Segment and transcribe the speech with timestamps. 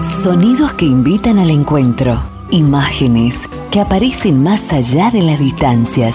[0.00, 2.16] Sonidos que invitan al encuentro.
[2.50, 3.36] Imágenes
[3.72, 6.14] que aparecen más allá de las distancias.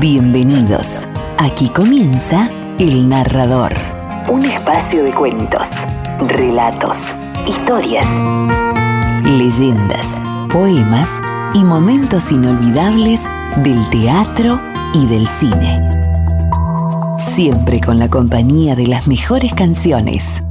[0.00, 1.08] Bienvenidos.
[1.38, 3.72] Aquí comienza El Narrador.
[4.28, 5.68] Un espacio de cuentos,
[6.26, 6.96] relatos,
[7.46, 8.04] historias,
[9.24, 10.20] leyendas,
[10.50, 11.08] poemas
[11.54, 13.20] y momentos inolvidables
[13.58, 14.60] del teatro
[14.92, 15.88] y del cine.
[17.16, 20.43] Siempre con la compañía de las mejores canciones.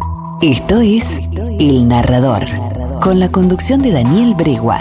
[0.43, 1.05] Esto es
[1.57, 2.43] El Narrador,
[2.99, 4.77] con la conducción de Daniel Bregua.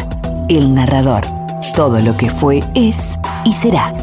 [0.49, 1.23] El Narrador.
[1.77, 3.95] Todo lo que fue, es y será.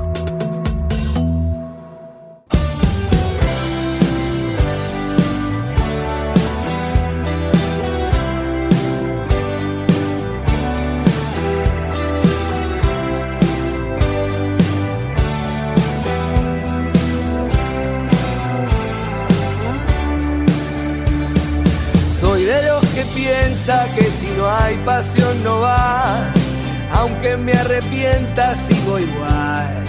[27.29, 29.85] Aunque me arrepienta sigo igual.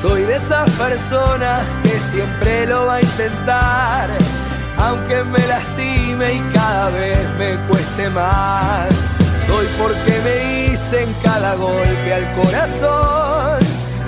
[0.00, 4.10] Soy de esas personas que siempre lo va a intentar,
[4.78, 8.88] aunque me lastime y cada vez me cueste más.
[9.46, 13.60] Soy porque me hice cada golpe al corazón,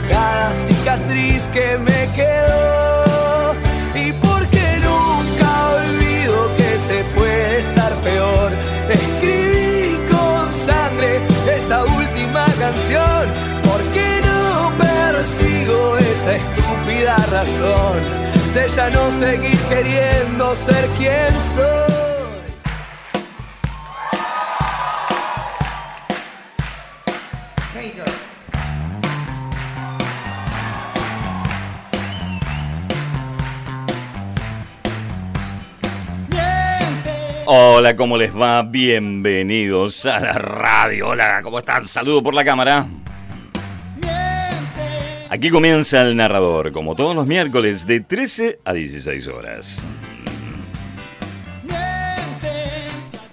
[0.09, 3.55] cada cicatriz que me quedó.
[3.95, 8.53] Y porque nunca olvido que se puede estar peor.
[8.91, 9.64] Escribí con
[11.65, 13.27] esta última canción,
[13.65, 18.03] porque no persigo esa estúpida razón
[18.53, 21.94] de ya no seguir queriendo ser quien soy.
[37.56, 38.64] Hola, ¿cómo les va?
[38.64, 41.10] Bienvenidos a la radio.
[41.10, 41.84] Hola, ¿cómo están?
[41.84, 42.88] Saludo por la cámara.
[45.30, 49.86] Aquí comienza el narrador, como todos los miércoles, de 13 a 16 horas.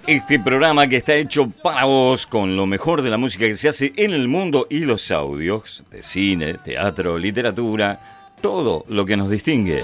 [0.06, 3.70] Este programa que está hecho para vos con lo mejor de la música que se
[3.70, 9.30] hace en el mundo y los audios de cine, teatro, literatura, todo lo que nos
[9.30, 9.82] distingue.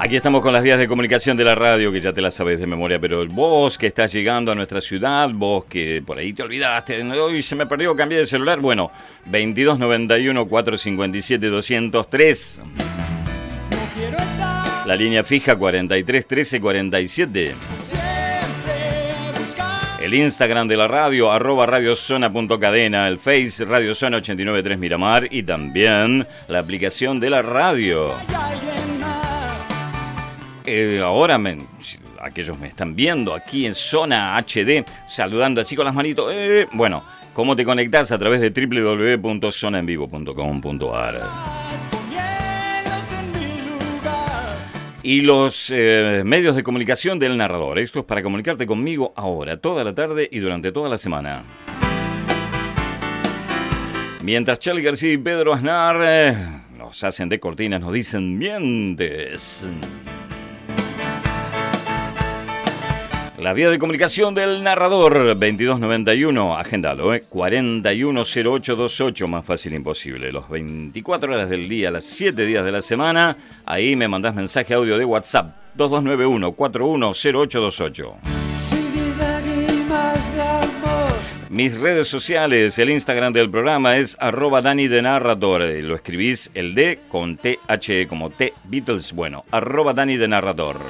[0.00, 2.60] Aquí estamos con las vías de comunicación de la radio, que ya te las sabes
[2.60, 6.44] de memoria, pero vos que estás llegando a nuestra ciudad, vos que por ahí te
[6.44, 8.92] olvidaste, hoy se me perdió, cambié de celular, bueno,
[9.24, 12.60] 2291 457 203.
[14.86, 17.54] La línea fija 43 13 47.
[20.00, 26.60] El Instagram de la radio, arroba radiozona.cadena, el Face Radiozona 893 Miramar y también la
[26.60, 28.14] aplicación de la radio.
[30.70, 31.40] Eh, ahora
[32.20, 36.30] aquellos me están viendo aquí en Zona HD, saludando así con las manitos.
[36.30, 37.02] eh, bueno,
[37.32, 38.12] ¿cómo te conectas?
[38.12, 41.22] A través de www.zonaenvivo.com.ar.
[45.02, 47.78] Y los eh, medios de comunicación del narrador.
[47.78, 51.40] Esto es para comunicarte conmigo ahora, toda la tarde y durante toda la semana.
[54.22, 59.66] Mientras Charlie García y Pedro Aznar nos hacen de cortinas, nos dicen mientes.
[63.38, 67.22] La vía de comunicación del narrador 2291, agéndalo, ¿eh?
[67.28, 70.32] 410828, más fácil imposible.
[70.32, 74.74] Los 24 horas del día, las 7 días de la semana, ahí me mandás mensaje
[74.74, 78.14] audio de WhatsApp 2291 410828.
[81.50, 85.62] Mis redes sociales, el Instagram del programa es arroba Dani de Narrador.
[85.62, 89.12] Lo escribís el D con TH como T Beatles.
[89.12, 90.80] Bueno, arroba Dani de Narrador.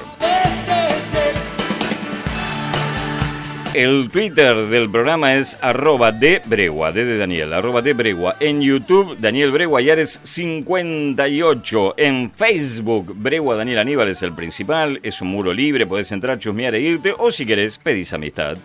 [3.73, 8.35] El Twitter del programa es arroba de Bregua, de Daniel, arroba de Bregua.
[8.39, 11.93] En YouTube, Daniel Bregua Yares 58.
[11.95, 14.99] En Facebook, Bregua Daniel Aníbal es el principal.
[15.03, 17.13] Es un muro libre, podés entrar, chusmear e irte.
[17.15, 18.57] O si querés, pedís amistad.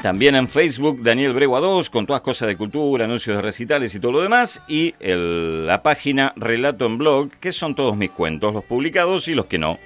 [0.00, 3.98] También en Facebook, Daniel Bregua 2, con todas cosas de cultura, anuncios de recitales y
[3.98, 4.62] todo lo demás.
[4.68, 9.46] Y la página Relato en Blog, que son todos mis cuentos, los publicados y los
[9.46, 9.80] que no.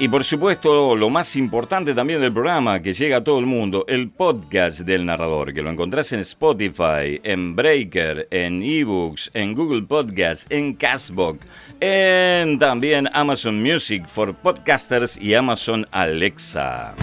[0.00, 3.84] Y por supuesto, lo más importante también del programa, que llega a todo el mundo,
[3.88, 9.82] el podcast del narrador, que lo encontrás en Spotify, en Breaker, en eBooks, en Google
[9.82, 11.44] Podcasts, en Castbox,
[11.80, 16.94] en también Amazon Music for Podcasters y Amazon Alexa.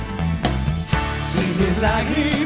[1.27, 2.44] Si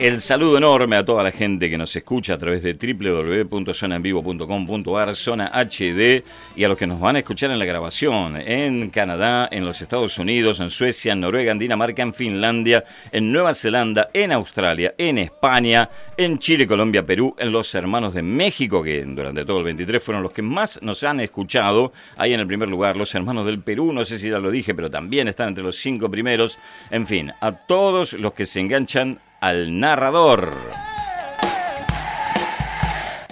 [0.00, 5.50] El saludo enorme a toda la gente que nos escucha a través de www.zonaenvivo.com.ar, zona
[5.52, 6.22] HD,
[6.54, 9.82] y a los que nos van a escuchar en la grabación en Canadá, en los
[9.82, 14.94] Estados Unidos, en Suecia, en Noruega, en Dinamarca, en Finlandia, en Nueva Zelanda, en Australia,
[14.96, 19.64] en España, en Chile, Colombia, Perú, en los hermanos de México, que durante todo el
[19.64, 21.92] 23 fueron los que más nos han escuchado.
[22.16, 24.76] Ahí en el primer lugar, los hermanos del Perú, no sé si ya lo dije,
[24.76, 26.56] pero también están entre los cinco primeros.
[26.88, 30.54] En fin, a todos los que se enganchan al narrador.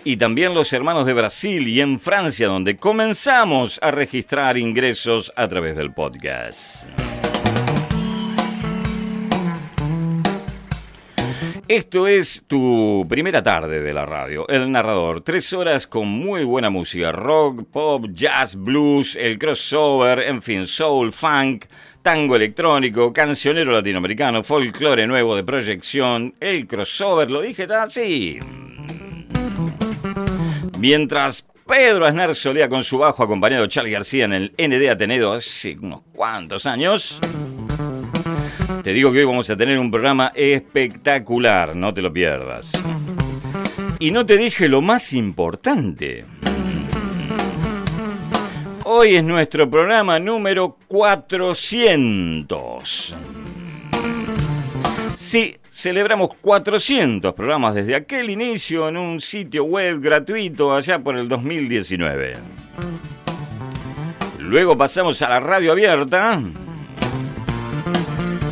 [0.04, 5.48] Y también los hermanos de Brasil y en Francia, donde comenzamos a registrar ingresos a
[5.48, 6.88] través del podcast.
[11.68, 15.22] Esto es tu primera tarde de la radio, El Narrador.
[15.22, 21.12] Tres horas con muy buena música, rock, pop, jazz, blues, el crossover, en fin, soul,
[21.12, 21.64] funk,
[22.06, 28.38] tango electrónico, cancionero latinoamericano, folclore nuevo de proyección, el crossover, lo dije así.
[30.78, 35.32] Mientras Pedro Aznar solía con su bajo acompañado de Charlie García en el ND Ateneo
[35.32, 37.18] hace unos cuantos años.
[38.84, 42.70] Te digo que hoy vamos a tener un programa espectacular, no te lo pierdas.
[43.98, 46.24] Y no te dije lo más importante.
[48.88, 53.16] Hoy es nuestro programa número 400.
[55.16, 61.28] Sí, celebramos 400 programas desde aquel inicio en un sitio web gratuito allá por el
[61.28, 62.34] 2019.
[64.38, 66.40] Luego pasamos a la radio abierta.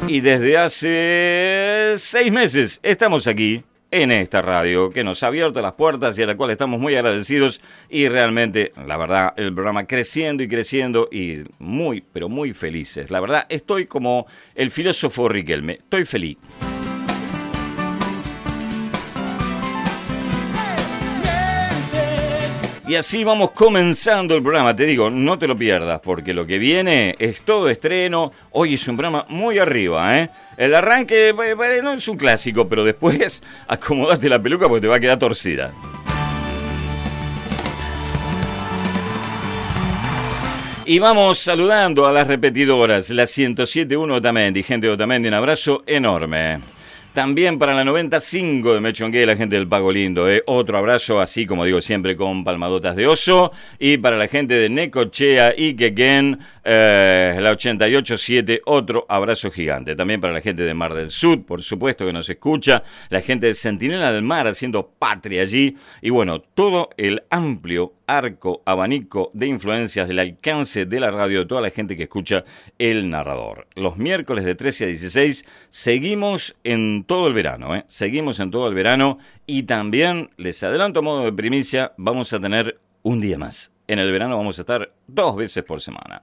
[0.08, 3.62] Y desde hace seis meses estamos aquí
[3.94, 6.96] en esta radio que nos ha abierto las puertas y a la cual estamos muy
[6.96, 13.12] agradecidos y realmente, la verdad, el programa creciendo y creciendo y muy, pero muy felices.
[13.12, 14.26] La verdad, estoy como
[14.56, 16.38] el filósofo Riquelme, estoy feliz.
[22.86, 24.76] Y así vamos comenzando el programa.
[24.76, 28.30] Te digo, no te lo pierdas, porque lo que viene es todo estreno.
[28.50, 30.28] Hoy es un programa muy arriba, ¿eh?
[30.58, 31.34] El arranque
[31.82, 35.72] no es un clásico, pero después acomodate la peluca porque te va a quedar torcida.
[40.84, 44.62] Y vamos saludando a las repetidoras, la 107.1 Otamendi.
[44.62, 46.60] Gente de Otamendi, un abrazo enorme.
[47.14, 50.28] También para la 95 de Mechongue, la gente del Pago Lindo.
[50.28, 50.42] ¿eh?
[50.46, 53.52] Otro abrazo, así como digo siempre, con palmadotas de oso.
[53.78, 59.94] Y para la gente de Necochea y Quequén, eh, la 88.7, otro abrazo gigante.
[59.94, 62.82] También para la gente de Mar del Sur, por supuesto que nos escucha.
[63.10, 65.76] La gente de Centinela del Mar haciendo patria allí.
[66.00, 71.46] Y bueno, todo el amplio arco, abanico de influencias del alcance de la radio de
[71.46, 72.44] toda la gente que escucha
[72.78, 73.66] El Narrador.
[73.74, 77.84] Los miércoles de 13 a 16 seguimos en todo el verano, ¿eh?
[77.88, 82.40] seguimos en todo el verano y también, les adelanto a modo de primicia, vamos a
[82.40, 83.73] tener un día más.
[83.86, 86.22] En el verano vamos a estar dos veces por semana.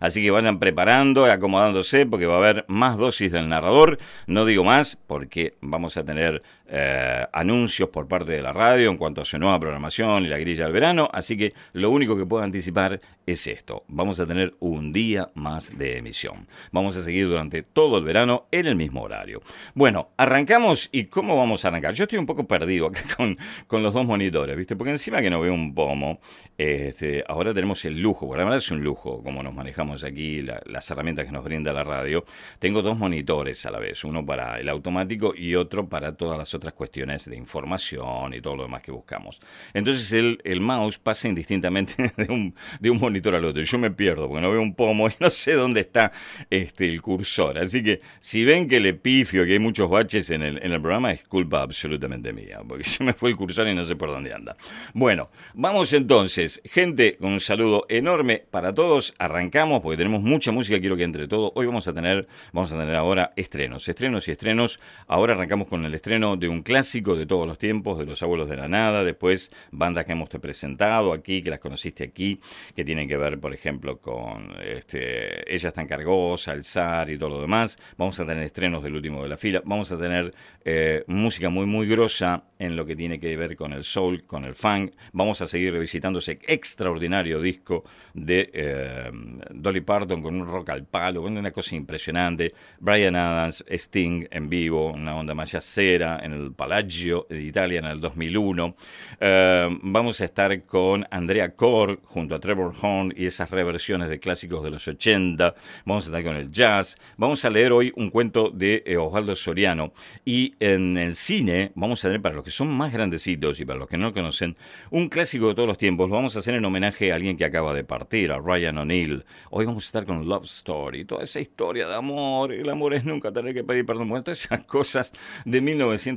[0.00, 3.98] Así que vayan preparando y acomodándose porque va a haber más dosis del narrador.
[4.26, 8.96] No digo más porque vamos a tener eh, anuncios por parte de la radio en
[8.96, 11.08] cuanto a su nueva programación y la grilla del verano.
[11.12, 13.84] Así que lo único que puedo anticipar es esto.
[13.88, 16.46] Vamos a tener un día más de emisión.
[16.72, 19.42] Vamos a seguir durante todo el verano en el mismo horario.
[19.74, 21.94] Bueno, arrancamos y ¿cómo vamos a arrancar?
[21.94, 24.76] Yo estoy un poco perdido acá con, con los dos monitores, ¿viste?
[24.76, 26.20] Porque encima que no veo un pomo,
[26.56, 30.42] este, ahora tenemos el lujo porque la verdad es un lujo como nos manejamos aquí,
[30.42, 32.24] las herramientas que nos brinda la radio.
[32.58, 36.53] Tengo dos monitores a la vez, uno para el automático y otro para todas las
[36.54, 39.40] otras cuestiones de información y todo lo demás que buscamos.
[39.72, 43.62] Entonces el, el mouse pasa indistintamente de un, de un monitor al otro.
[43.62, 46.12] Yo me pierdo porque no veo un pomo y no sé dónde está
[46.50, 47.58] este, el cursor.
[47.58, 50.80] Así que si ven que le pifio, que hay muchos baches en el, en el
[50.80, 54.10] programa, es culpa absolutamente mía, porque se me fue el cursor y no sé por
[54.10, 54.56] dónde anda.
[54.92, 59.14] Bueno, vamos entonces, gente, con un saludo enorme para todos.
[59.18, 61.52] Arrancamos porque tenemos mucha música, quiero que entre todo.
[61.54, 64.80] Hoy vamos a tener, vamos a tener ahora estrenos, estrenos y estrenos.
[65.06, 68.48] Ahora arrancamos con el estreno de un clásico de todos los tiempos, de los abuelos
[68.48, 69.04] de la nada.
[69.04, 72.40] Después bandas que hemos presentado aquí, que las conociste aquí,
[72.74, 77.30] que tienen que ver, por ejemplo, con este, Ella está encargosa, El Zar y todo
[77.30, 77.78] lo demás.
[77.96, 79.62] Vamos a tener estrenos del último de la fila.
[79.64, 80.34] Vamos a tener
[80.64, 84.44] eh, música muy, muy grosa en lo que tiene que ver con el soul, con
[84.44, 84.92] el funk.
[85.12, 87.84] Vamos a seguir revisitando ese extraordinario disco
[88.14, 89.10] de eh,
[89.50, 92.52] Dolly Parton con un rock al palo, una cosa impresionante.
[92.80, 97.86] Brian Adams, Sting en vivo, una onda más yacera en el Palagio de Italia en
[97.86, 98.76] el 2001.
[99.20, 104.18] Eh, vamos a estar con Andrea Corr junto a Trevor Horn y esas reversiones de
[104.18, 105.54] clásicos de los 80.
[105.84, 106.96] Vamos a estar con el jazz.
[107.16, 109.92] Vamos a leer hoy un cuento de eh, Osvaldo Soriano.
[110.24, 113.78] Y en el cine vamos a tener, para los que son más grandecitos y para
[113.78, 114.56] los que no lo conocen,
[114.90, 116.08] un clásico de todos los tiempos.
[116.08, 119.24] Lo vamos a hacer en homenaje a alguien que acaba de partir, a Ryan O'Neill.
[119.50, 122.52] Hoy vamos a estar con Love Story, toda esa historia de amor.
[122.52, 124.08] El amor es nunca tener que pedir perdón.
[124.08, 125.12] Bueno, todas esas cosas
[125.44, 125.60] de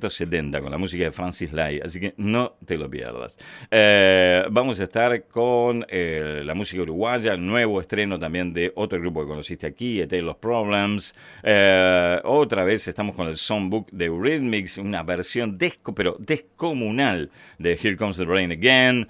[0.07, 1.79] 1970 con la música de Francis Lai.
[1.83, 3.37] Así que no te lo pierdas.
[3.69, 9.21] Eh, vamos a estar con eh, la música uruguaya, nuevo estreno también de otro grupo
[9.21, 11.15] que conociste aquí, Tale of Problems.
[11.43, 17.97] Eh, otra vez estamos con el songbook de Eurythmics, una versión desco, descomunal de Here
[17.97, 19.07] Comes the Rain Again.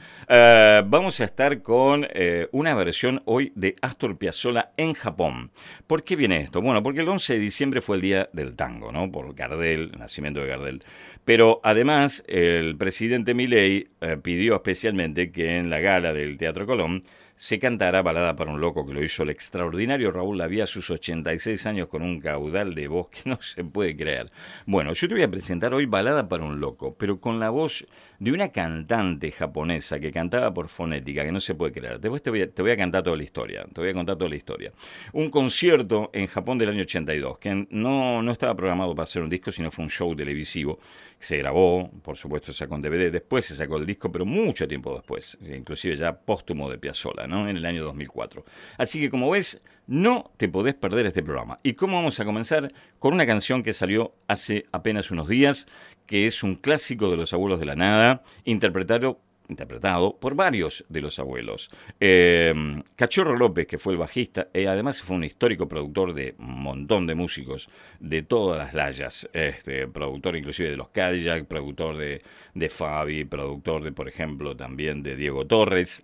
[0.89, 2.07] Vamos a estar con
[2.51, 5.51] una versión hoy de Astor Piazzolla en Japón.
[5.85, 6.61] ¿Por qué viene esto?
[6.61, 9.11] Bueno, porque el 11 de diciembre fue el día del tango, ¿no?
[9.11, 10.83] Por Gardel, el nacimiento de Gardel.
[11.25, 13.89] Pero además, el presidente Milei
[14.23, 17.03] pidió especialmente que en la gala del Teatro Colón
[17.37, 20.89] se cantará Balada para un Loco, que lo hizo el extraordinario Raúl Lavía a sus
[20.89, 24.31] 86 años con un caudal de voz que no se puede creer.
[24.65, 27.85] Bueno, yo te voy a presentar hoy Balada para un Loco, pero con la voz
[28.19, 31.99] de una cantante japonesa que cantaba por fonética, que no se puede creer.
[31.99, 34.71] Después te voy, a, cantar toda la historia, te voy a contar toda la historia.
[35.13, 39.29] Un concierto en Japón del año 82, que no, no estaba programado para ser un
[39.29, 40.79] disco, sino fue un show televisivo.
[41.19, 44.67] Se grabó, por supuesto, se sacó en DVD, después se sacó el disco, pero mucho
[44.67, 47.47] tiempo después, inclusive ya póstumo de Piazzolla, ¿no?
[47.47, 48.43] En el año 2004.
[48.77, 51.59] Así que como ves, no te podés perder este programa.
[51.63, 52.71] ¿Y cómo vamos a comenzar?
[52.99, 55.67] Con una canción que salió hace apenas unos días,
[56.05, 61.01] que es un clásico de los abuelos de la nada, interpretado interpretado por varios de
[61.01, 61.69] los abuelos.
[61.99, 62.53] Eh,
[62.95, 67.07] Cachorro López, que fue el bajista, y además fue un histórico productor de un montón
[67.07, 72.21] de músicos de todas las layas, este, productor inclusive de los Cadillac, productor de,
[72.53, 76.03] de Fabi, productor de, por ejemplo, también de Diego Torres,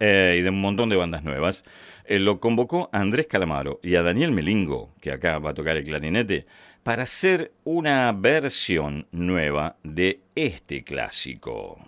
[0.00, 1.64] eh, y de un montón de bandas nuevas,
[2.04, 5.76] eh, lo convocó a Andrés Calamaro y a Daniel Melingo, que acá va a tocar
[5.76, 6.46] el clarinete,
[6.82, 11.78] para hacer una versión nueva de este clásico.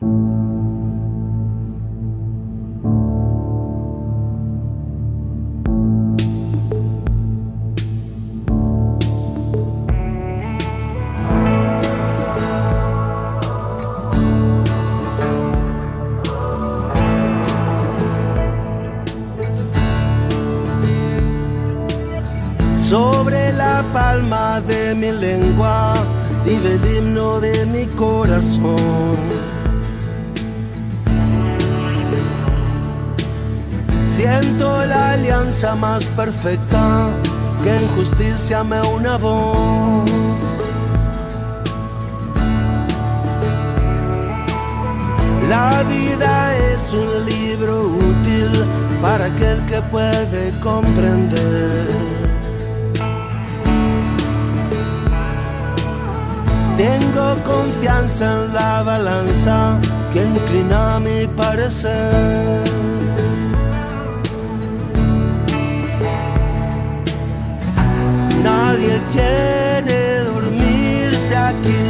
[25.12, 25.94] Mi lengua
[26.44, 29.16] vive el himno de mi corazón.
[34.06, 37.10] Siento la alianza más perfecta
[37.62, 40.10] que en justicia me una voz.
[45.48, 48.50] La vida es un libro útil
[49.00, 52.07] para aquel que puede comprender.
[57.44, 59.80] Confianza en la balanza
[60.12, 62.60] que inclina mi parecer.
[68.42, 71.86] Nadie quiere dormirse aquí.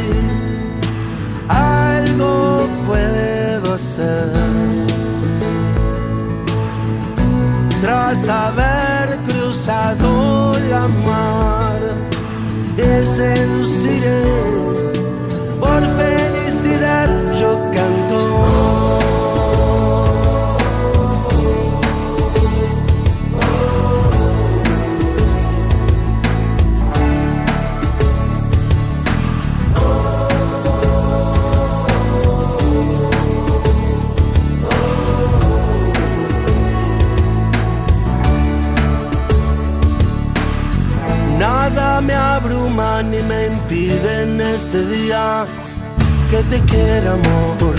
[1.47, 4.31] Algo puedo hacer.
[7.81, 11.79] Tras haber cruzado la mar,
[12.75, 14.48] te seduciré
[43.03, 45.45] ni me impide en este día
[46.29, 47.75] que te quiera amor.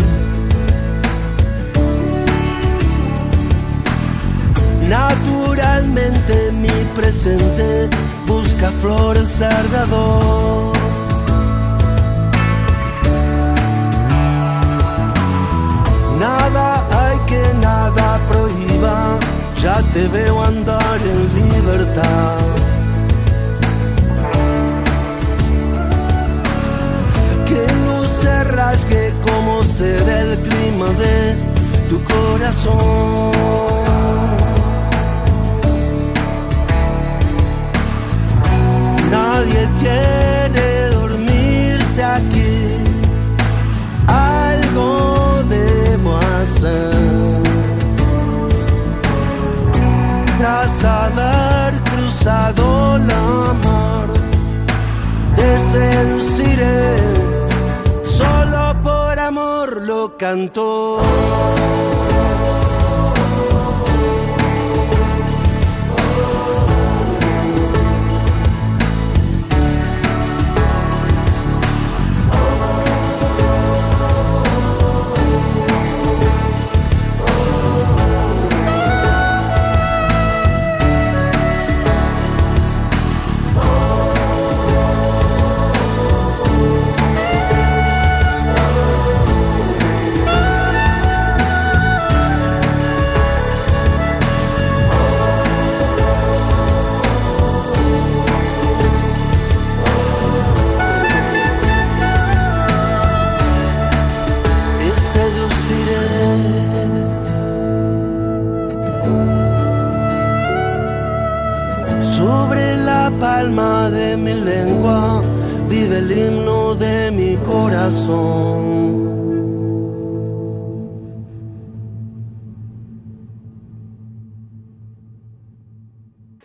[4.89, 7.91] Naturalmente mi presente
[8.27, 10.73] busca florecer de.
[16.19, 19.19] Nada hay que nada prohíba,
[19.63, 22.70] ya te veo andar en libertad.
[29.81, 31.17] Será el clima de
[31.89, 33.33] tu corazón.
[39.11, 42.59] Nadie quiere dormirse aquí,
[44.07, 47.43] algo debo hacer.
[50.39, 54.09] Tras haber cruzado la mar,
[55.37, 57.10] te seduciré,
[60.23, 62.00] amor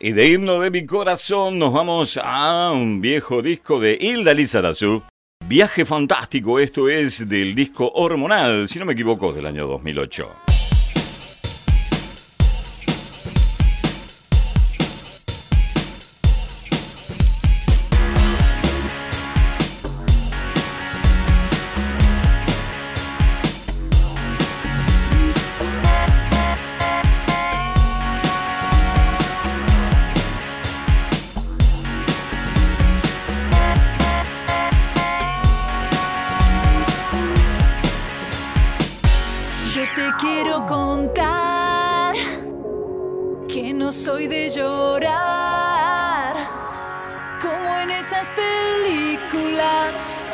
[0.06, 5.02] Y de himno de mi corazón nos vamos a un viejo disco de Hilda Lizarazu.
[5.48, 10.45] Viaje fantástico, esto es del disco Hormonal, si no me equivoco, del año 2008.
[48.16, 50.26] Esas películas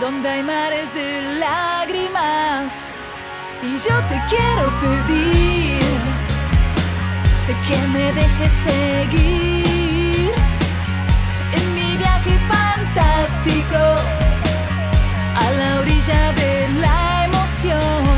[0.00, 2.94] donde hay mares de lágrimas.
[3.62, 5.82] Y yo te quiero pedir
[7.68, 10.32] que me dejes seguir
[11.52, 13.78] en mi viaje fantástico
[15.36, 18.11] a la orilla de la emoción.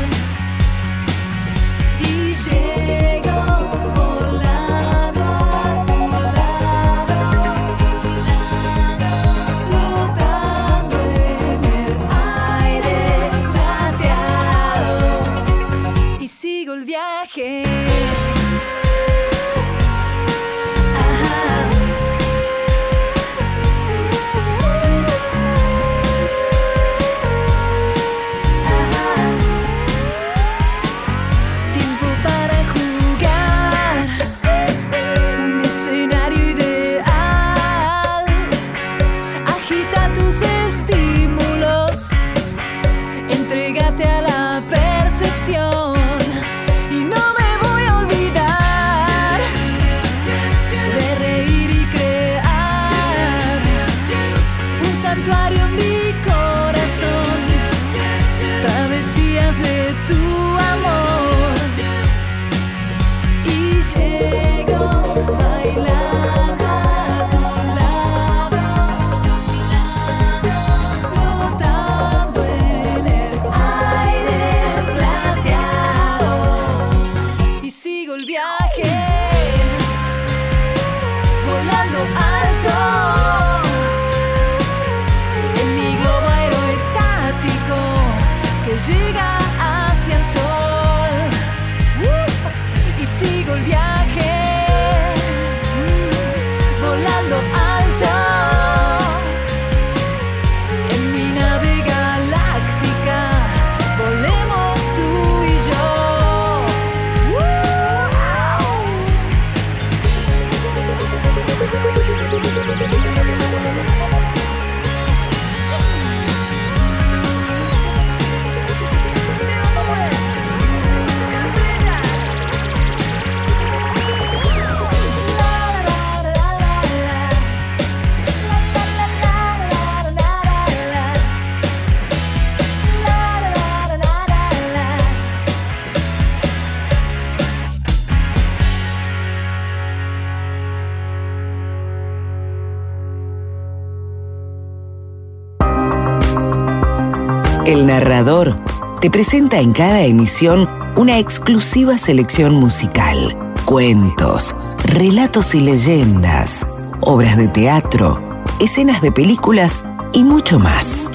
[149.05, 156.65] Te presenta en cada emisión una exclusiva selección musical, cuentos, relatos y leyendas,
[157.01, 158.19] obras de teatro,
[158.59, 159.79] escenas de películas
[160.11, 161.07] y mucho más.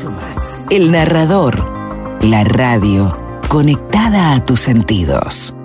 [0.70, 3.10] El narrador, la radio,
[3.48, 5.56] conectada a tus sentidos.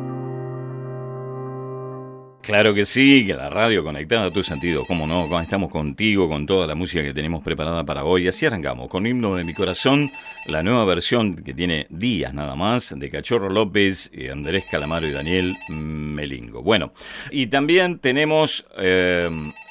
[2.46, 6.46] Claro que sí, que la radio conectada a tu sentido, cómo no, estamos contigo con
[6.46, 8.28] toda la música que tenemos preparada para hoy.
[8.28, 10.12] Así arrancamos con Himno de mi Corazón,
[10.46, 15.12] la nueva versión que tiene días nada más, de Cachorro López, y Andrés Calamaro y
[15.12, 16.62] Daniel Melingo.
[16.62, 16.94] Bueno,
[17.32, 19.28] y también tenemos eh,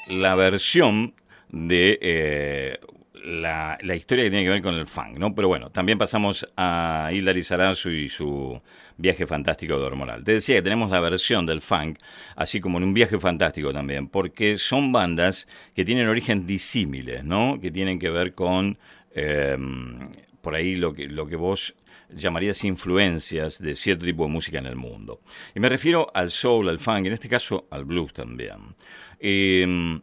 [0.09, 1.13] la versión
[1.53, 2.79] de eh,
[3.25, 5.33] la, historia que tiene que ver con el funk, ¿no?
[5.33, 8.61] Pero bueno, también pasamos a Hilary Sarazu y su
[8.97, 10.23] viaje fantástico de hormonal.
[10.23, 11.99] Te decía que tenemos la versión del funk,
[12.35, 17.59] así como en un viaje fantástico también, porque son bandas que tienen origen disímiles, ¿no?
[17.61, 18.77] Que tienen que ver con,
[19.13, 19.99] em,
[20.41, 21.75] por ahí, lo que, lo que vos
[22.09, 25.21] llamarías influencias de cierto tipo de música en el mundo.
[25.55, 28.75] Y me refiero al soul, al funk, en este caso al blues también.
[29.19, 29.99] Eh,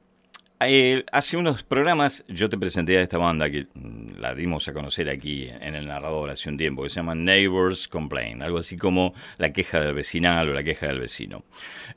[0.68, 4.72] eh, hace unos programas yo te presenté a esta banda que mm, la dimos a
[4.72, 8.76] conocer aquí en el narrador hace un tiempo, que se llama Neighbors Complain, algo así
[8.76, 11.44] como la queja del vecinal o la queja del vecino.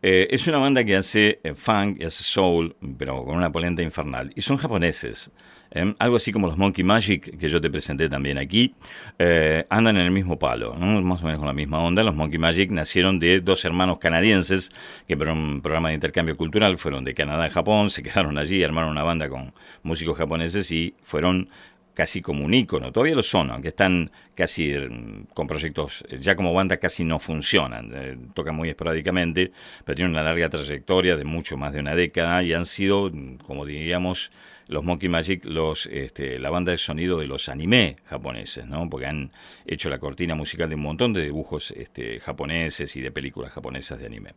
[0.02, 3.82] Eh, es una banda que hace eh, funk y hace soul, pero con una polenta
[3.82, 5.32] infernal, y son japoneses.
[5.76, 8.74] Em, algo así como los Monkey Magic, que yo te presenté también aquí,
[9.20, 12.02] eh, andan en el mismo palo, más o menos con la misma onda.
[12.02, 14.72] Los Monkey Magic nacieron de dos hermanos canadienses
[15.06, 18.64] que por un programa de intercambio cultural fueron de Canadá a Japón, se quedaron allí,
[18.64, 21.50] armaron una banda con músicos japoneses y fueron
[21.94, 26.54] casi como un ícono, todavía lo son, aunque están casi mm, con proyectos, ya como
[26.54, 29.52] banda casi no funcionan, eh, tocan muy esporádicamente,
[29.84, 33.38] pero tienen una larga trayectoria de mucho más de una década y han sido, mm,
[33.38, 34.32] como diríamos,
[34.68, 38.90] los Monkey Magic, los, este, la banda de sonido de los anime japoneses, ¿no?
[38.90, 39.32] porque han
[39.66, 44.00] hecho la cortina musical de un montón de dibujos este, japoneses y de películas japonesas
[44.00, 44.34] de anime.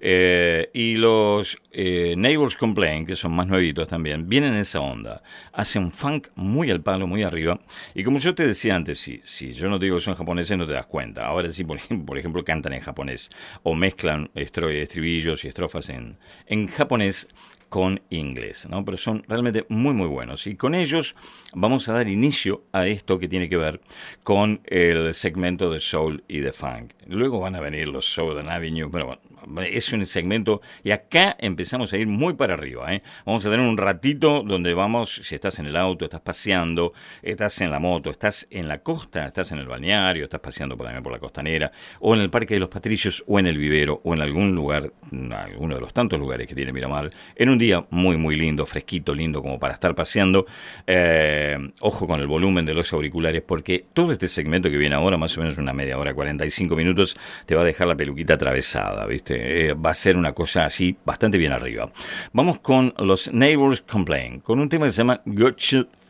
[0.00, 5.22] Eh, y los eh, Neighbors Complain, que son más nuevitos también, vienen en esa onda.
[5.52, 7.60] Hacen funk muy al palo, muy arriba.
[7.94, 10.66] Y como yo te decía antes, si, yo no te digo que son japoneses, no
[10.66, 11.26] te das cuenta.
[11.26, 13.30] Ahora sí, por ejemplo, por ejemplo cantan en japonés
[13.62, 17.28] o mezclan estribillos y estrofas en, en japonés
[17.68, 18.84] con inglés, ¿no?
[18.84, 21.14] Pero son realmente muy muy buenos y con ellos
[21.54, 23.80] vamos a dar inicio a esto que tiene que ver
[24.22, 26.92] con el segmento de soul y de funk.
[27.06, 29.22] Luego van a venir los Southern Avenue, pero bueno,
[29.70, 32.92] es un segmento y acá empezamos a ir muy para arriba.
[32.94, 33.02] ¿eh?
[33.24, 37.60] Vamos a tener un ratito donde vamos, si estás en el auto, estás paseando, estás
[37.60, 41.12] en la moto, estás en la costa, estás en el balneario, estás paseando por, por
[41.12, 44.20] la costanera, o en el Parque de los Patricios, o en el vivero, o en
[44.20, 44.92] algún lugar,
[45.32, 49.14] alguno de los tantos lugares que tiene Miramar, en un día muy, muy lindo, fresquito,
[49.14, 50.46] lindo, como para estar paseando.
[50.86, 55.16] Eh, ojo con el volumen de los auriculares, porque todo este segmento que viene ahora,
[55.16, 59.06] más o menos una media hora, 45 minutos, te va a dejar la peluquita atravesada,
[59.06, 59.37] ¿viste?
[59.40, 61.90] Eh, va a ser una cosa así bastante bien arriba.
[62.32, 65.54] Vamos con los Neighbors Complain, con un tema que se llama Good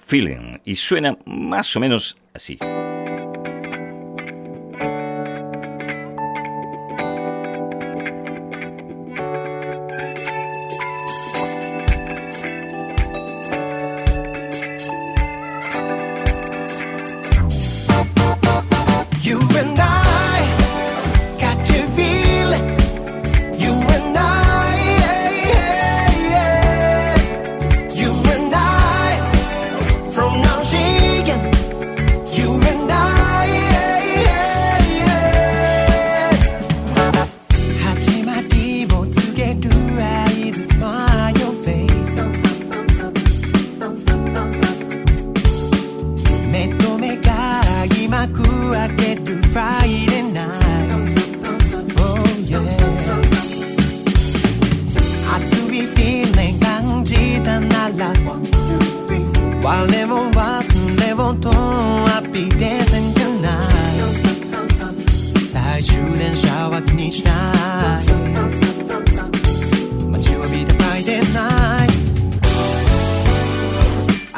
[0.06, 2.58] Feeling y suena más o menos así.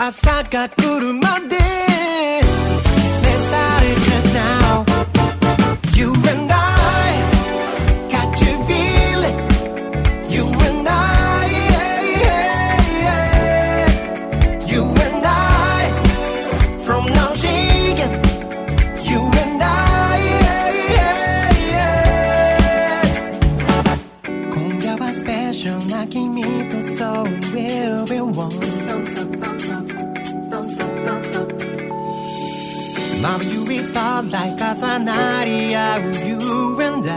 [0.03, 1.30] 朝が来る前
[36.25, 37.14] you and I.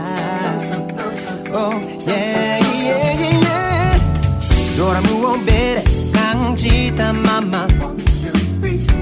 [1.54, 4.78] Oh, yeah, yeah, yeah, yeah.
[4.78, 7.67] ドラムをベレ感じたまま。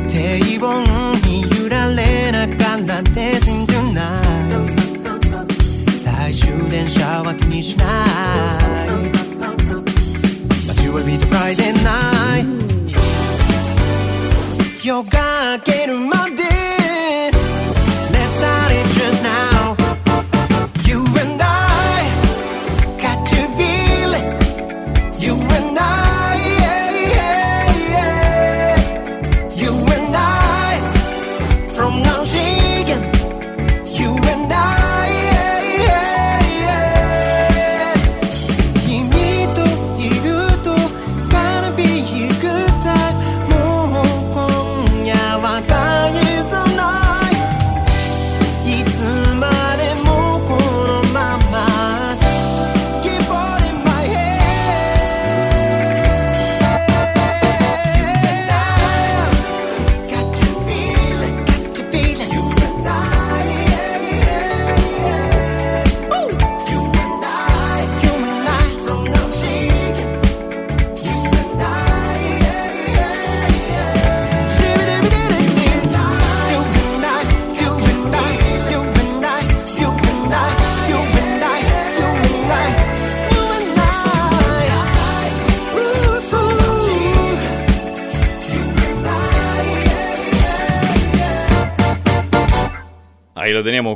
[0.07, 0.83] 低温
[1.23, 4.69] に揺られながら Dancing tonight
[6.03, 8.89] 最終電車は気にしない
[10.67, 12.45] But you will be the Friday night
[14.83, 15.80] 夜が明け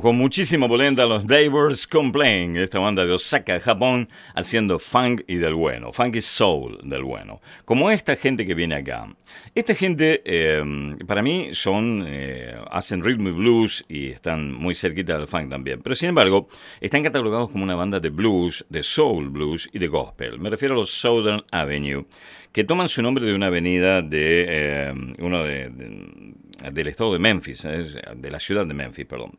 [0.06, 5.56] con muchísima polenta, los Neighbors Complain, esta banda de Osaka, Japón, haciendo funk y del
[5.56, 7.42] bueno, funk y soul del bueno.
[7.66, 9.08] Como esta gente que viene acá.
[9.56, 10.64] Esta gente, eh,
[11.08, 15.82] para mí, son, eh, hacen rhythm y blues y están muy cerquita del funk también.
[15.82, 16.50] Pero sin embargo,
[16.82, 20.38] están catalogados como una banda de blues, de soul blues y de gospel.
[20.38, 22.06] Me refiero a los Southern Avenue,
[22.52, 26.35] que toman su nombre de una avenida de eh, uno de
[26.72, 29.38] del estado de Memphis, de la ciudad de Memphis, perdón.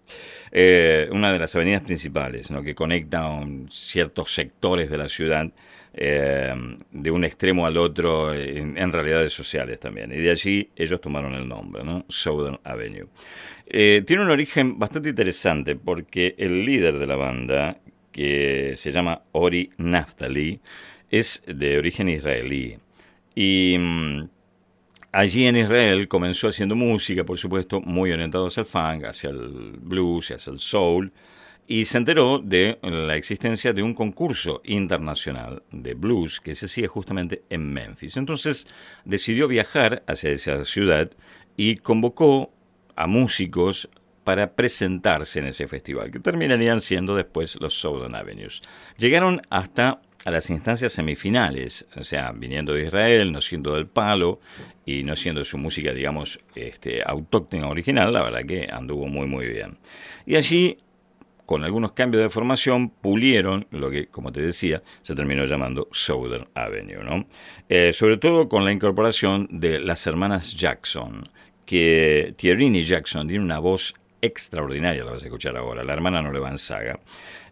[0.51, 2.63] Eh, una de las avenidas principales, ¿no?
[2.63, 5.51] que conecta ciertos sectores de la ciudad
[5.99, 6.55] eh,
[6.91, 10.13] de un extremo al otro en, realidades sociales también.
[10.13, 12.05] Y de allí ellos tomaron el nombre, ¿no?
[12.09, 13.09] Southern Avenue.
[13.67, 17.79] Eh, tiene un origen bastante interesante porque el líder de la banda,
[18.13, 20.61] que se llama Ori Naftali,
[21.11, 22.77] es de origen israelí.
[23.35, 24.29] Y mm,
[25.17, 29.79] Allí en Israel comenzó haciendo música, por supuesto, muy orientado hacia el funk, hacia el
[29.81, 31.11] blues, hacia el soul,
[31.67, 36.87] y se enteró de la existencia de un concurso internacional de blues que se hacía
[36.89, 38.19] justamente en Memphis.
[38.19, 38.67] Entonces
[39.07, 41.11] decidió viajar hacia esa ciudad
[41.57, 42.53] y convocó
[42.95, 43.89] a músicos
[44.23, 48.61] para presentarse en ese festival, que terminarían siendo después los Southern Avenues.
[48.99, 54.41] Llegaron hasta a las instancias semifinales, o sea, viniendo de Israel, no siendo del palo
[54.85, 59.47] y no siendo su música, digamos, este, autóctona original, la verdad que anduvo muy, muy
[59.47, 59.79] bien.
[60.27, 60.79] Y allí,
[61.45, 66.49] con algunos cambios de formación, pulieron lo que, como te decía, se terminó llamando Southern
[66.57, 67.25] Avenue, ¿no?
[67.69, 71.31] Eh, sobre todo con la incorporación de las hermanas Jackson,
[71.65, 75.85] que Thierry Jackson tiene una voz extraordinaria, la vas a escuchar ahora.
[75.85, 76.99] La hermana no le va en saga.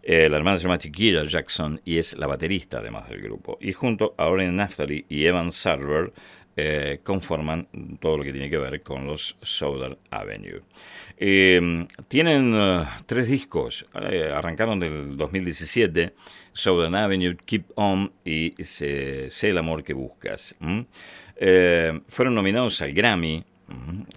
[0.07, 3.57] Eh, la hermana se llama Chiquilla Jackson y es la baterista además del grupo.
[3.59, 6.13] Y junto a Oren Naftali y Evan Sarver
[6.57, 7.67] eh, conforman
[7.99, 10.61] todo lo que tiene que ver con los Southern Avenue.
[11.17, 12.55] Eh, tienen
[13.05, 16.13] tres discos, eh, arrancaron del 2017,
[16.53, 20.55] Southern Avenue, Keep On y Sé, el amor que buscas.
[22.07, 23.43] fueron nominados al Grammy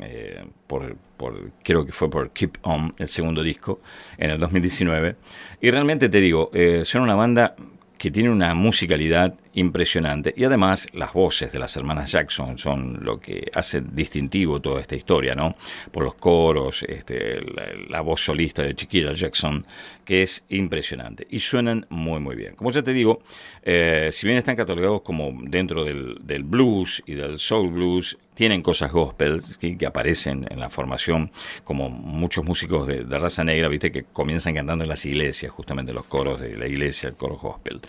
[0.00, 3.80] Eh, por, por- creo que fue por Keep On, el segundo disco,
[4.18, 5.16] en el 2019.
[5.60, 7.54] Y realmente te digo, eh, son una banda
[7.96, 13.18] que tiene una musicalidad impresionante y además las voces de las hermanas Jackson son lo
[13.18, 15.56] que hace distintivo toda esta historia, ¿no?
[15.90, 19.66] Por los coros, este, la, la voz solista de Chiquilla Jackson,
[20.04, 22.54] que es impresionante y suenan muy muy bien.
[22.54, 23.20] Como ya te digo,
[23.64, 28.62] eh, si bien están catalogados como dentro del, del blues y del soul blues, tienen
[28.62, 31.32] cosas gospel que aparecen en la formación,
[31.64, 35.92] como muchos músicos de, de raza negra, viste, que comienzan cantando en las iglesias, justamente
[35.92, 37.80] los coros de la iglesia, el coro gospel.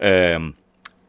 [0.00, 0.54] Eh,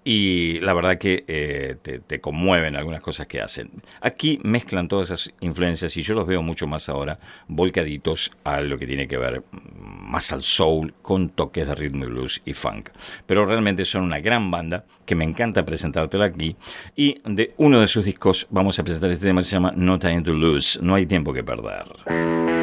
[0.03, 3.71] y la verdad que eh, te, te, conmueven algunas cosas que hacen.
[4.01, 8.77] Aquí mezclan todas esas influencias y yo los veo mucho más ahora volcaditos a lo
[8.77, 12.53] que tiene que ver mm, más al soul con toques de ritmo y blues y
[12.53, 12.89] funk.
[13.25, 16.55] Pero realmente son una gran banda que me encanta presentártela aquí
[16.95, 19.99] y de uno de sus discos vamos a presentar este tema que se llama No
[19.99, 22.62] Time to Lose, No hay tiempo que perder.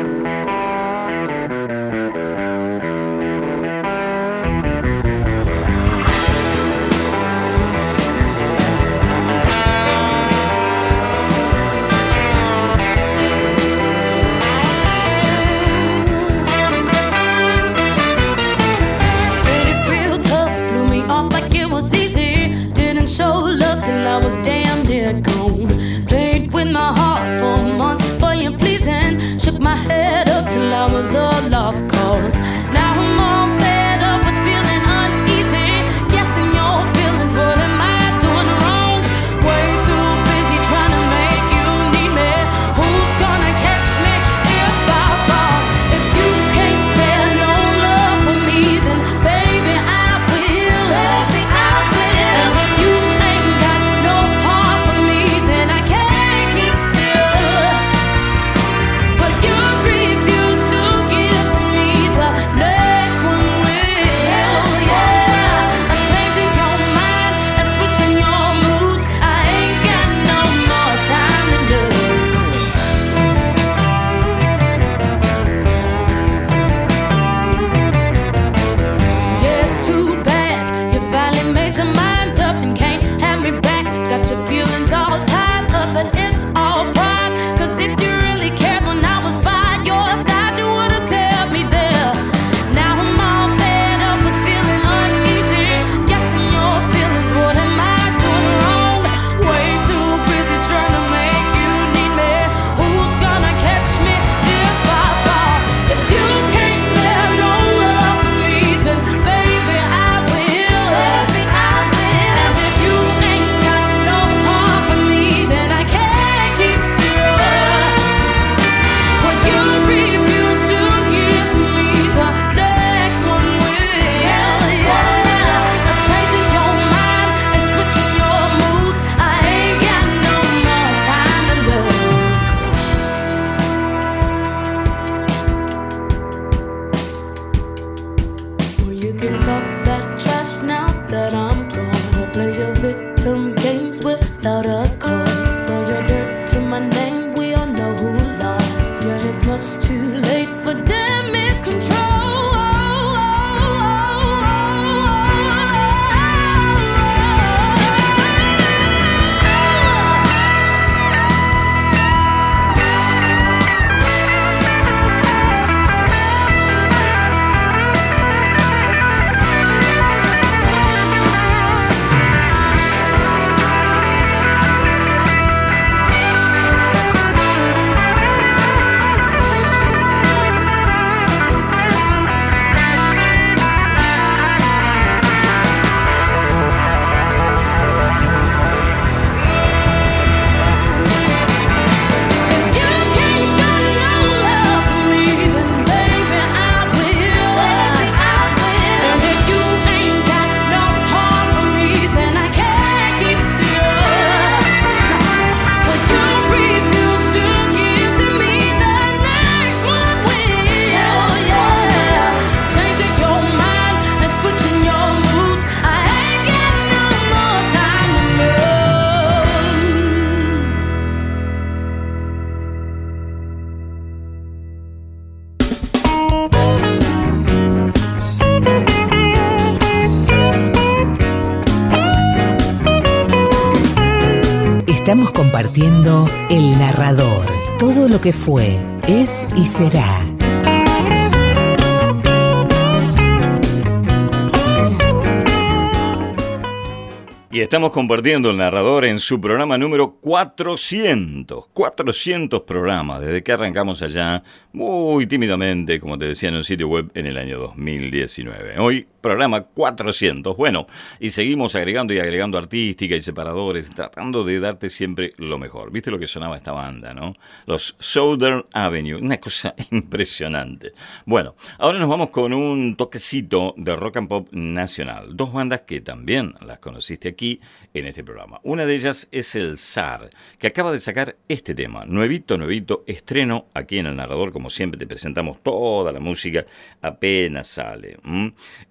[247.53, 251.67] Y estamos compartiendo el narrador en su programa número 400.
[251.73, 257.11] 400 programas desde que arrancamos allá muy tímidamente, como te decía en un sitio web,
[257.15, 258.79] en el año 2019.
[258.79, 260.57] Hoy, programa 400.
[260.57, 260.87] Bueno,
[261.19, 265.91] y seguimos agregando y agregando artística y separadores, tratando de darte siempre lo mejor.
[265.91, 267.35] ¿Viste lo que sonaba esta banda, no?
[267.67, 270.93] Los Southern Avenue, una cosa impresionante.
[271.27, 275.37] Bueno, ahora nos vamos con un toquecito de rock and pop nacional.
[275.37, 277.61] Dos bandas que también las conociste aquí
[277.93, 278.61] en este programa.
[278.63, 283.67] Una de ellas es el SAR, que acaba de sacar este tema, nuevito, nuevito, estreno
[283.75, 286.67] aquí en el narrador, como siempre te presentamos toda la música
[287.01, 288.19] apenas sale.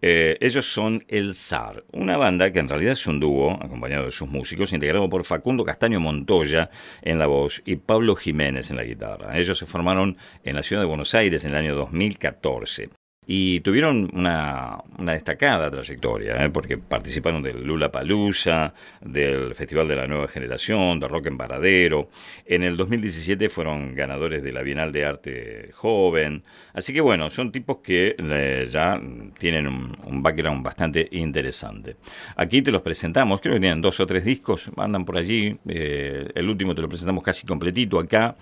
[0.01, 4.11] Eh, ellos son el SAR, una banda que en realidad es un dúo, acompañado de
[4.11, 6.71] sus músicos, integrado por Facundo Castaño Montoya
[7.03, 9.37] en la voz y Pablo Jiménez en la guitarra.
[9.37, 12.89] Ellos se formaron en la ciudad de Buenos Aires en el año 2014
[13.31, 16.49] y tuvieron una, una destacada trayectoria, ¿eh?
[16.49, 22.09] porque participaron del Lula Palusa, del Festival de la Nueva Generación, de Rock en Paradero.
[22.43, 26.41] En el 2017 fueron ganadores de la Bienal de Arte Joven.
[26.73, 28.99] Así que bueno, son tipos que eh, ya
[29.37, 31.97] tienen un, un background bastante interesante.
[32.35, 35.55] Aquí te los presentamos, creo que tienen dos o tres discos, andan por allí.
[35.67, 38.35] eh, el último te lo presentamos casi completito acá.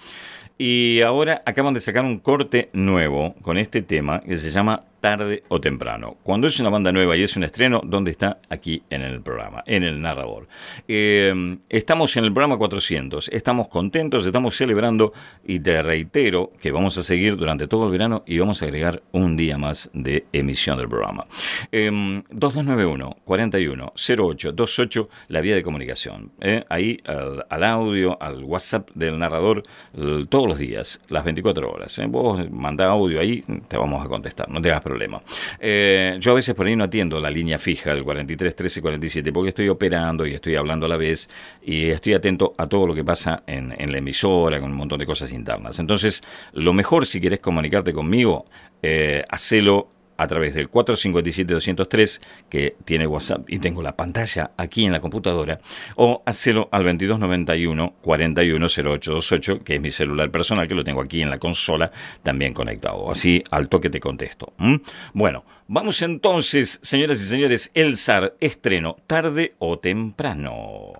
[0.58, 5.44] Y ahora acaban de sacar un corte nuevo con este tema que se llama Tarde
[5.48, 6.18] o Temprano.
[6.24, 8.40] Cuando es una banda nueva y es un estreno, ¿dónde está?
[8.50, 10.48] Aquí en el programa, en el narrador.
[10.88, 15.14] Eh, estamos en el programa 400, estamos contentos, estamos celebrando
[15.46, 19.04] y te reitero que vamos a seguir durante todo el verano y vamos a agregar
[19.12, 21.28] un día más de emisión del programa.
[21.72, 21.90] Eh,
[22.32, 26.32] 2291 41 08 28, la vía de comunicación.
[26.42, 26.64] ¿eh?
[26.70, 29.64] Ahí al, audio, al WhatsApp del narrador,
[30.30, 31.98] todos los días, las 24 horas.
[32.00, 32.06] ¿eh?
[32.08, 35.22] Vos mandá audio ahí, te vamos a contestar, no te hagas problema.
[35.60, 39.32] Eh, yo a veces por ahí no atiendo la línea fija, el 43 13 47,
[39.34, 41.30] porque estoy operando y estoy hablando a la vez
[41.62, 45.06] y estoy atento a todo lo que pasa en, la emisora, con un montón de
[45.06, 45.80] cosas internas.
[45.80, 46.24] Entonces,
[46.54, 48.46] lo mejor si querés comunicarte conmigo,
[48.82, 54.92] eh, hacelo a través del 457-203, que tiene WhatsApp y tengo la pantalla aquí en
[54.92, 55.62] la computadora,
[55.96, 61.38] o hacelo al 2291-410828, que es mi celular personal, que lo tengo aquí en la
[61.38, 61.92] consola,
[62.24, 63.10] también conectado.
[63.12, 64.54] Así al toque te contesto.
[65.14, 70.94] Bueno, vamos entonces, señoras y señores, el SAR estreno, tarde o temprano.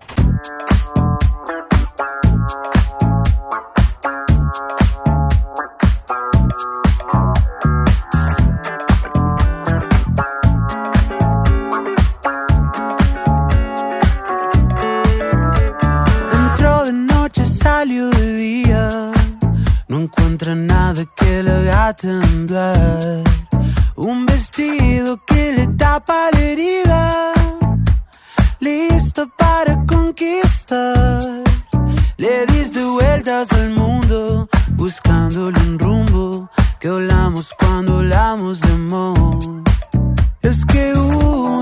[21.88, 23.22] Haga temblar.
[23.96, 27.32] Un vestido que le tapa la herida.
[28.60, 31.22] Listo para conquistar.
[32.16, 39.62] Le diste vueltas al mundo, buscándole un rumbo que hablamos cuando hablamos de amor.
[40.42, 41.57] Es que una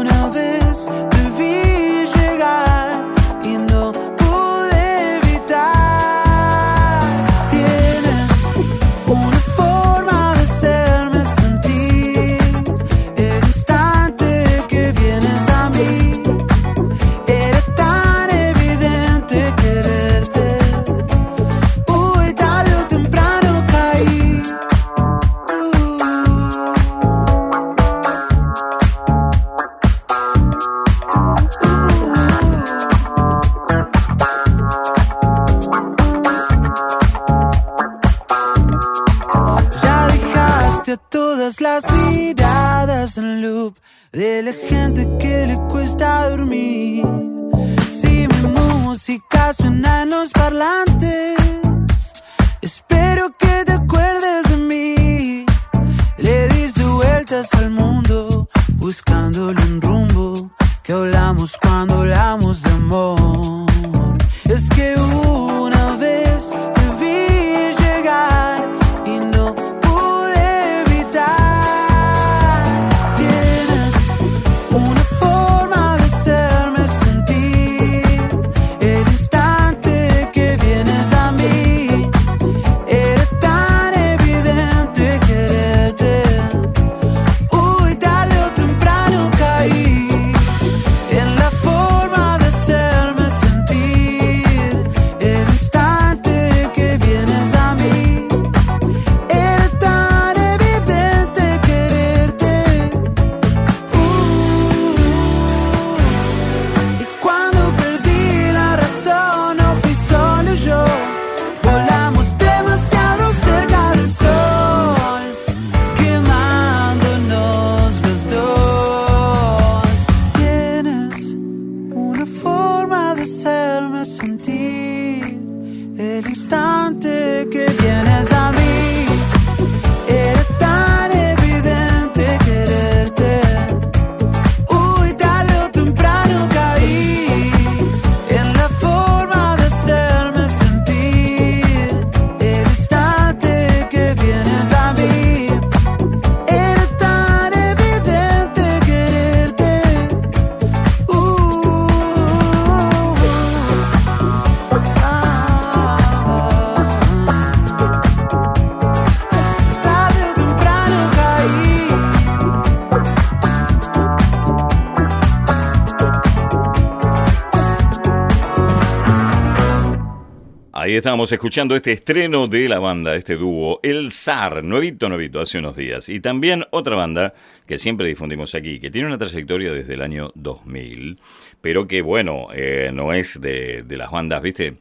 [171.06, 175.76] estábamos escuchando este estreno de la banda, este dúo, El Zar, nuevito, nuevito, hace unos
[175.76, 176.08] días.
[176.08, 177.32] Y también otra banda
[177.64, 181.20] que siempre difundimos aquí, que tiene una trayectoria desde el año 2000,
[181.60, 184.78] pero que, bueno, eh, no es de, las bandas, ¿viste?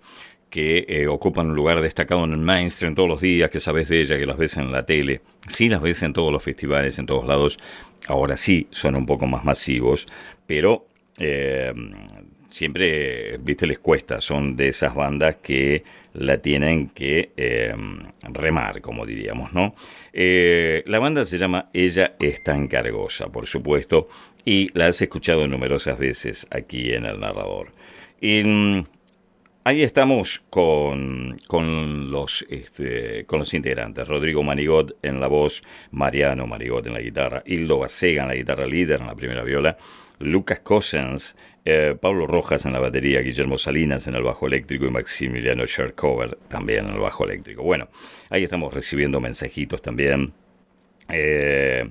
[0.50, 4.02] que eh, ocupan un lugar destacado en el mainstream todos los días, que sabes de
[4.02, 7.06] ella, que las ves en la tele, sí las ves en todos los festivales, en
[7.06, 7.60] todos lados,
[8.08, 10.08] ahora sí son un poco más masivos,
[10.48, 10.88] pero
[11.20, 11.72] eh,
[12.50, 15.84] siempre, viste, les cuesta, son de esas bandas que
[16.16, 17.76] la tienen que eh,
[18.22, 19.76] remar, como diríamos, ¿no?
[20.14, 24.08] Eh, la banda se llama Ella es tan cargosa, por supuesto,
[24.44, 27.72] y la has escuchado numerosas veces aquí en el narrador.
[28.22, 28.44] Y,
[29.68, 34.08] Ahí estamos con, con, los, este, con los integrantes.
[34.08, 38.68] Rodrigo Manigot en la voz, Mariano Manigot en la guitarra, Hildo Basega en la guitarra
[38.68, 39.76] líder en la primera viola,
[40.20, 41.36] Lucas Cossens,
[41.66, 46.38] eh, Pablo Rojas en la batería, Guillermo Salinas en el bajo eléctrico y Maximiliano Shercover
[46.48, 47.64] también en el bajo eléctrico.
[47.64, 47.90] Bueno,
[48.30, 50.34] ahí estamos recibiendo mensajitos también.
[51.10, 51.88] Eh,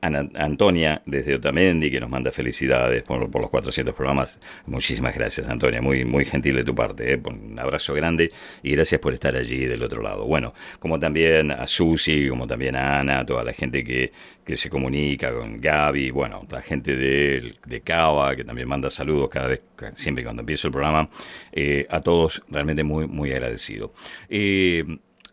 [0.00, 4.38] Ana- Antonia desde Otamendi que nos manda felicidades por, por los 400 programas.
[4.66, 7.12] Muchísimas gracias Antonia, muy, muy gentil de tu parte.
[7.12, 7.20] ¿eh?
[7.22, 10.24] Un abrazo grande y gracias por estar allí del otro lado.
[10.26, 14.10] Bueno, como también a Susi, como también a Ana, toda la gente que,
[14.44, 19.28] que se comunica con Gaby, bueno, la gente de, de Cava que también manda saludos
[19.28, 19.60] cada vez,
[19.94, 21.10] siempre cuando empiezo el programa.
[21.52, 23.92] Eh, a todos realmente muy, muy agradecido.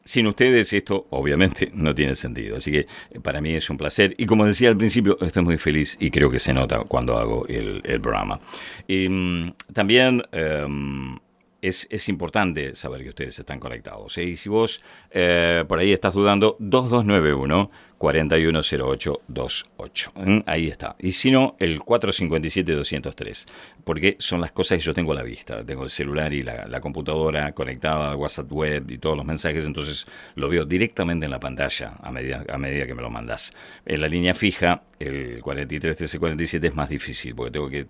[0.09, 2.57] Sin ustedes esto obviamente no tiene sentido.
[2.57, 4.15] Así que eh, para mí es un placer.
[4.17, 7.45] Y como decía al principio, estoy muy feliz y creo que se nota cuando hago
[7.47, 8.39] el, el programa.
[8.87, 11.19] Y, mm, también em,
[11.61, 14.17] es, es importante saber que ustedes están conectados.
[14.17, 14.23] ¿eh?
[14.23, 14.81] Y si vos
[15.11, 17.69] eh, por ahí estás dudando, 2291
[17.99, 20.11] 410828.
[20.15, 20.43] ¿eh?
[20.45, 20.95] Ahí está.
[20.99, 23.47] Y si no, el 457-203.
[23.83, 25.65] Porque son las cosas que yo tengo a la vista.
[25.65, 29.65] Tengo el celular y la, la computadora conectada, WhatsApp web y todos los mensajes.
[29.65, 33.53] Entonces lo veo directamente en la pantalla a medida, a medida que me lo mandas.
[33.85, 37.87] En la línea fija, el 43 1347 es más difícil porque tengo que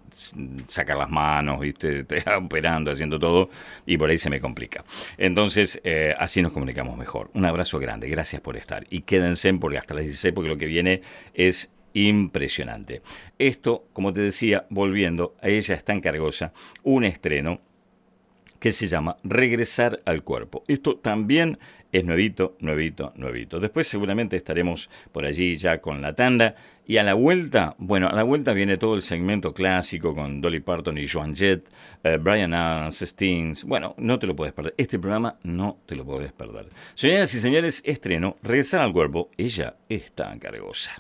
[0.68, 2.06] sacar las manos, ¿viste?
[2.38, 3.50] Operando, haciendo todo
[3.86, 4.84] y por ahí se me complica.
[5.18, 7.30] Entonces, eh, así nos comunicamos mejor.
[7.34, 8.86] Un abrazo grande, gracias por estar.
[8.90, 11.02] Y quédense porque hasta las 16, porque lo que viene
[11.34, 13.02] es impresionante.
[13.38, 17.62] Esto, como te decía, volviendo a ella es tan cargosa, un estreno
[18.60, 20.64] que se llama Regresar al cuerpo.
[20.68, 21.58] Esto también
[21.92, 23.60] es nuevito, nuevito, nuevito.
[23.60, 26.56] Después seguramente estaremos por allí ya con la tanda.
[26.90, 30.60] Y a la vuelta, bueno, a la vuelta viene todo el segmento clásico con Dolly
[30.60, 31.70] Parton y Joan Jett,
[32.04, 33.64] eh, Brian Adams, Stings.
[33.64, 34.74] Bueno, no te lo puedes perder.
[34.76, 36.70] Este programa no te lo puedes perder.
[36.96, 39.30] Señoras y señores, estreno, Regresar al cuerpo.
[39.38, 40.94] Ella es tan cargosa.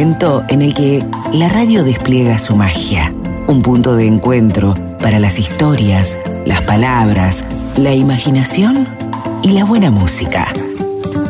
[0.00, 3.12] En el que la radio despliega su magia.
[3.48, 7.44] Un punto de encuentro para las historias, las palabras,
[7.76, 8.86] la imaginación
[9.42, 10.46] y la buena música.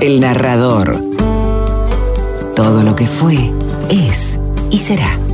[0.01, 1.03] El narrador.
[2.55, 3.39] Todo lo que fue,
[3.89, 4.39] es
[4.71, 5.28] y será.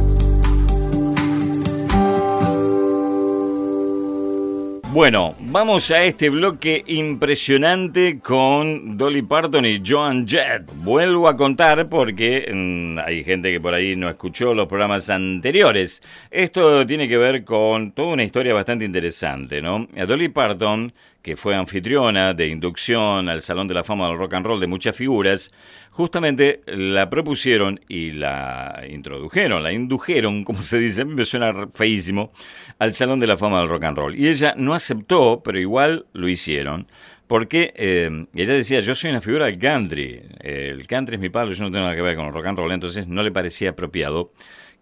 [4.94, 10.70] Bueno, vamos a este bloque impresionante con Dolly Parton y Joan Jett.
[10.84, 16.00] Vuelvo a contar porque mm, hay gente que por ahí no escuchó los programas anteriores.
[16.30, 19.88] Esto tiene que ver con toda una historia bastante interesante, ¿no?
[19.96, 20.92] A Dolly Parton,
[21.24, 24.66] que fue anfitriona de inducción al Salón de la Fama del Rock and Roll de
[24.66, 25.50] muchas figuras,
[25.88, 31.68] justamente la propusieron y la introdujeron, la indujeron, como se dice, a mí me suena
[31.72, 32.30] feísimo,
[32.78, 34.14] al Salón de la Fama del Rock and Roll.
[34.14, 36.88] Y ella no aceptó, pero igual lo hicieron.
[37.26, 41.54] Porque eh, ella decía, yo soy una figura del country, el country es mi palo,
[41.54, 43.70] yo no tengo nada que ver con el rock and roll, entonces no le parecía
[43.70, 44.30] apropiado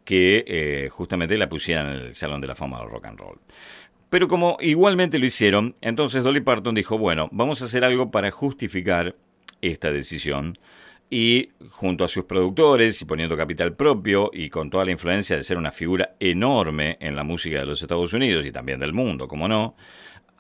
[0.05, 3.39] que eh, justamente la pusieran en el Salón de la Fama del Rock and Roll.
[4.13, 8.31] Pero como igualmente lo hicieron, entonces Dolly Parton dijo, bueno, vamos a hacer algo para
[8.31, 9.17] justificar
[9.63, 10.59] esta decisión.
[11.09, 15.45] Y junto a sus productores y poniendo capital propio y con toda la influencia de
[15.45, 19.27] ser una figura enorme en la música de los Estados Unidos y también del mundo,
[19.27, 19.77] como no,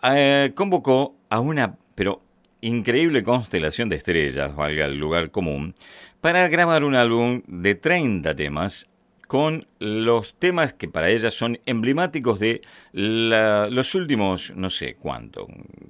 [0.03, 2.20] eh, convocó a una, pero
[2.61, 5.75] increíble constelación de estrellas, valga el lugar común,
[6.20, 8.87] para grabar un álbum de 30 temas
[9.33, 12.61] con los temas que para ella son emblemáticos de
[12.93, 15.47] la- los últimos, no sé cuánto,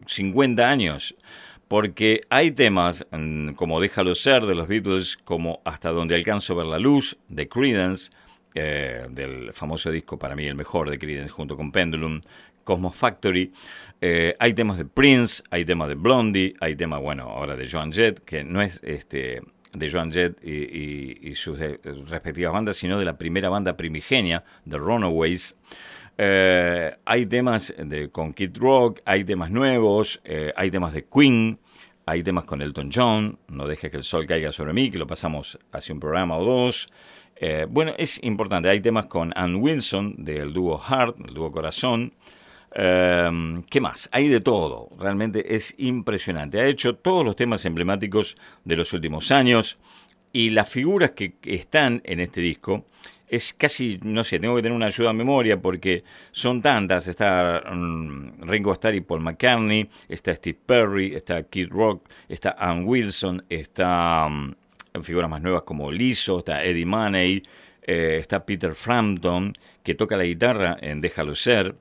[0.07, 1.17] 50 años.
[1.67, 6.67] Porque hay temas mm, como Déjalo ser de los Beatles, como Hasta donde alcanzo ver
[6.67, 8.13] la luz de Creedence,
[8.55, 12.21] eh, del famoso disco para mí el mejor de Creedence junto con Pendulum,
[12.63, 13.51] Cosmos Factory.
[14.01, 17.93] Eh, hay temas de Prince, hay temas de Blondie, hay temas, bueno, ahora de Joan
[17.93, 19.43] Jett, que no es este
[19.73, 24.45] de Joan Jett y, y- sus eh, respectivas bandas, sino de la primera banda primigenia,
[24.69, 25.57] The Runaways.
[26.19, 31.59] Eh, hay temas de, con Kid Rock, hay temas nuevos, eh, hay temas de Queen,
[32.05, 35.07] hay temas con Elton John, No dejes que el sol caiga sobre mí, que lo
[35.07, 36.89] pasamos hace un programa o dos.
[37.71, 42.13] Bueno, es importante, hay temas con Ann Wilson del dúo Heart, el dúo Corazón.
[42.75, 44.09] Eh, ¿Qué más?
[44.13, 46.61] Hay de todo, realmente es impresionante.
[46.61, 49.79] Ha hecho todos los temas emblemáticos de los últimos años
[50.33, 52.87] y las figuras que están en este disco
[53.33, 57.09] es casi, no sé, tengo que tener una ayuda a memoria porque son tantas.
[57.09, 62.85] Está mm, Ringo Starr y Paul McCartney, está Steve Perry, está Kid Rock, está Ann
[62.87, 67.43] Wilson, está mm, figuras más nuevas como Lizzo, está Eddie Money,
[67.81, 71.75] eh, está Peter Frampton, que toca la guitarra en Déjalo Ser,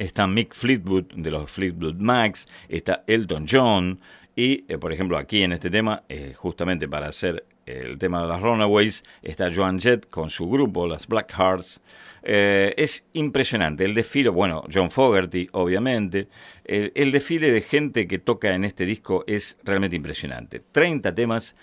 [0.00, 4.00] está Mick Fleetwood de los Fleetwood Macs, está Elton John
[4.34, 8.28] y, eh, por ejemplo, aquí en este tema, eh, justamente para hacer el tema de
[8.28, 11.82] las Runaways, está Joan Jett con su grupo, las Black Hearts.
[12.22, 16.28] Eh, es impresionante el desfile, bueno, John Fogerty, obviamente.
[16.64, 20.62] El, el desfile de gente que toca en este disco es realmente impresionante.
[20.72, 21.54] 30 temas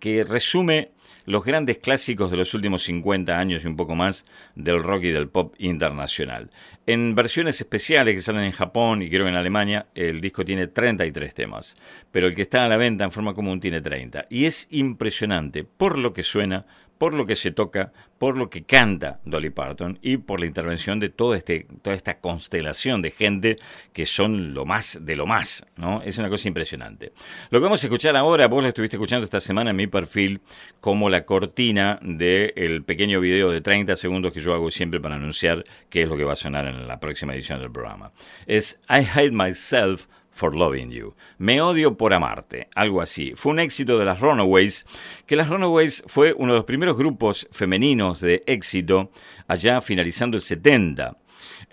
[0.00, 0.92] que resume
[1.24, 5.10] los grandes clásicos de los últimos 50 años y un poco más del rock y
[5.10, 6.50] del pop internacional.
[6.86, 11.32] En versiones especiales que salen en Japón y creo en Alemania, el disco tiene 33
[11.32, 11.76] temas,
[12.10, 14.26] pero el que está a la venta en forma común tiene 30.
[14.30, 16.66] Y es impresionante por lo que suena,
[16.98, 21.00] por lo que se toca, por lo que canta Dolly Parton y por la intervención
[21.00, 23.56] de este, toda esta constelación de gente
[23.92, 26.02] que son lo más de lo más, ¿no?
[26.02, 27.12] Es una cosa impresionante.
[27.50, 30.40] Lo que vamos a escuchar ahora, vos lo estuviste escuchando esta semana en mi perfil
[30.80, 35.64] como la cortina del pequeño video de 30 segundos que yo hago siempre para anunciar
[35.90, 38.12] qué es lo que va a sonar en la próxima edición del programa.
[38.46, 41.14] Es I Hate Myself for Loving You.
[41.38, 43.32] Me odio por amarte, algo así.
[43.36, 44.86] Fue un éxito de las Runaways,
[45.26, 49.10] que las Runaways fue uno de los primeros grupos femeninos de éxito
[49.46, 51.16] allá finalizando el 70.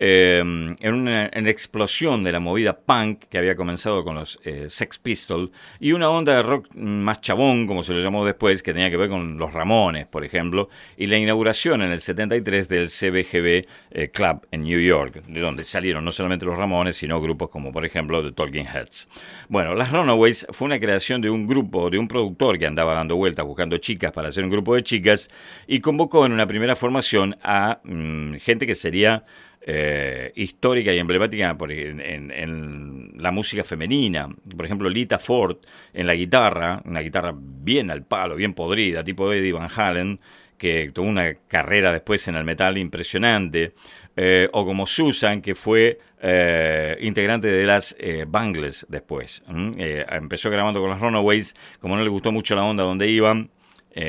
[0.02, 4.98] Eh, en una explosión de la movida punk que había comenzado con los eh, Sex
[4.98, 8.90] Pistols y una onda de rock más chabón, como se lo llamó después, que tenía
[8.90, 13.68] que ver con los Ramones, por ejemplo, y la inauguración en el 73 del CBGB
[13.92, 17.74] eh, Club en New York, de donde salieron no solamente los Ramones, sino grupos como,
[17.74, 19.10] por ejemplo, The Talking Heads.
[19.50, 23.18] Bueno, las Runaways fue una creación de un grupo, de un productor que andaba dando
[23.18, 25.30] vueltas buscando chicas para hacer un grupo de chicas
[25.68, 29.26] y convocó en una primera formación a mm, gente que sería
[29.62, 34.30] eh, histórica y emblemática por, en, la música femenina.
[34.56, 35.58] Por ejemplo, Lita Ford
[35.94, 40.22] en la guitarra, una guitarra bien al palo, bien podrida, tipo Eddie Van Halen,
[40.58, 43.74] que tuvo una carrera después en el metal impresionante.
[44.16, 47.98] Eh, o como Susan, que fue eh, integrante de las
[48.28, 49.44] Bangles después.
[49.48, 53.52] Empezó grabando con las Runaways, como no le gustó mucho la onda donde iban,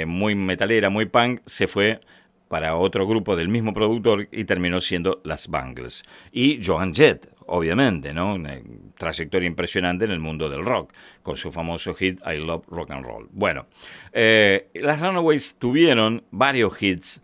[0.07, 2.01] muy metalera, muy punk, se fue
[2.51, 6.03] para otro grupo del mismo productor y terminó siendo Las Bangles.
[6.32, 8.34] Y Joan Jett, obviamente, ¿no?
[8.34, 8.59] Una
[8.98, 10.92] trayectoria impresionante en el mundo del rock,
[11.22, 13.28] con su famoso hit I Love Rock and Roll.
[13.30, 13.66] Bueno,
[14.12, 17.22] eh, las Runaways tuvieron varios hits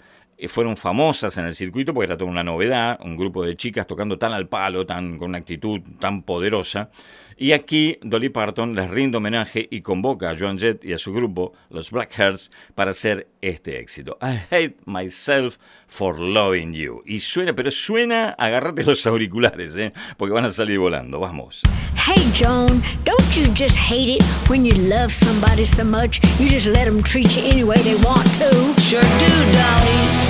[0.48, 4.18] fueron famosas en el circuito porque era toda una novedad, un grupo de chicas tocando
[4.18, 6.90] tan al palo, tan con una actitud tan poderosa,
[7.38, 11.12] y aquí Dolly Parton les rinde homenaje y convoca a Joan Jett y a su
[11.12, 14.16] grupo, los Black Hearts, para hacer este éxito.
[14.22, 17.02] I hate myself for loving you.
[17.04, 19.92] Y suena, pero suena, agárrate los auriculares, ¿eh?
[20.16, 21.20] porque van a salir volando.
[21.20, 21.60] Vamos.
[21.94, 26.20] Hey Joan, don't you just hate it when you love somebody so much?
[26.40, 28.80] You just let them treat you any way they want to.
[28.80, 30.26] Sure do, Dolly.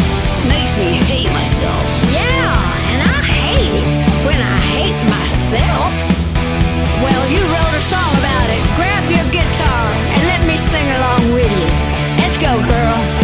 [0.49, 1.87] Makes me hate myself.
[2.13, 6.16] Yeah, and I hate it when I hate myself.
[7.03, 8.62] Well, you wrote a song about it.
[8.76, 11.68] Grab your guitar and let me sing along with you.
[12.16, 13.16] Let's go, girl.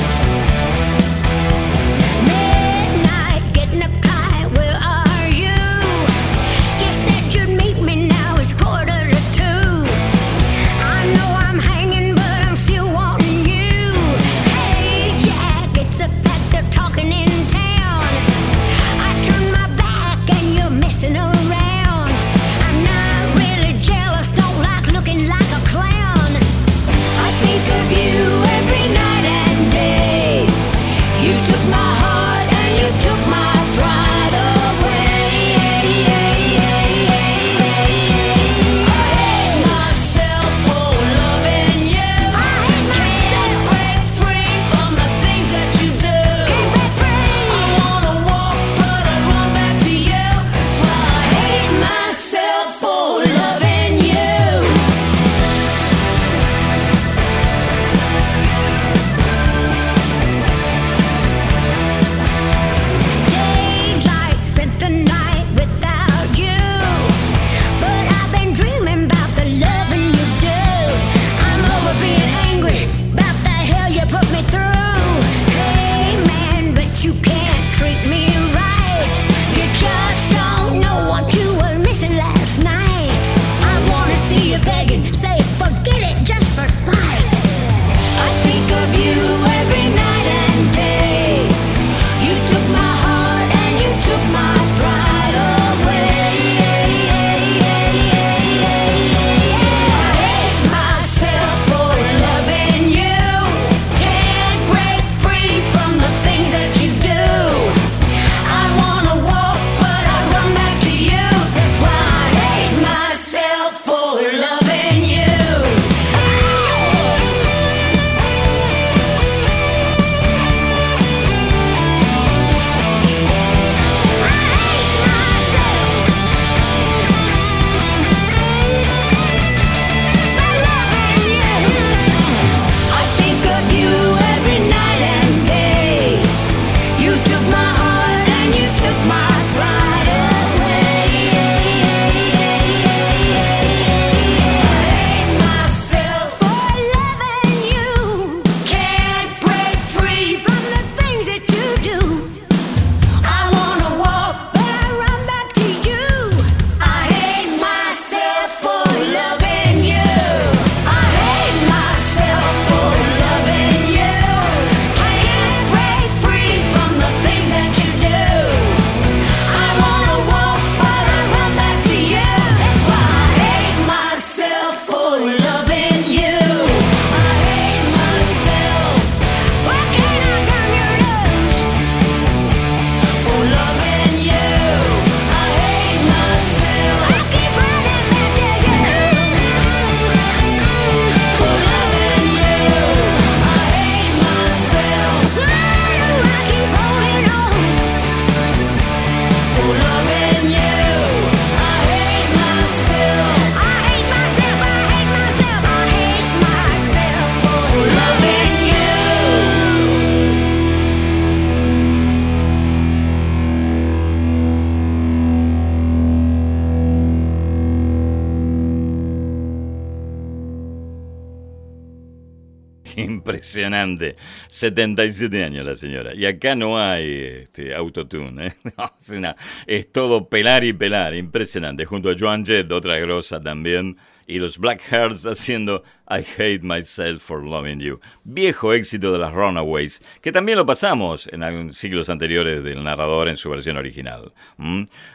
[223.53, 224.17] Impresionante.
[224.49, 226.15] 77 años la señora.
[226.15, 228.47] Y acá no hay este, autotune.
[228.47, 228.55] ¿eh?
[229.67, 231.15] es, todo pelar y pelar.
[231.15, 231.85] Impresionante.
[231.85, 233.99] Junto a Joan Jett, otra grosa también.
[234.27, 238.01] Y los Black Hearts haciendo I Hate Myself for Loving You.
[238.25, 243.37] Viejo éxito de las Runaways, que también lo pasamos en siglos anteriores del narrador en
[243.37, 244.33] su versión original.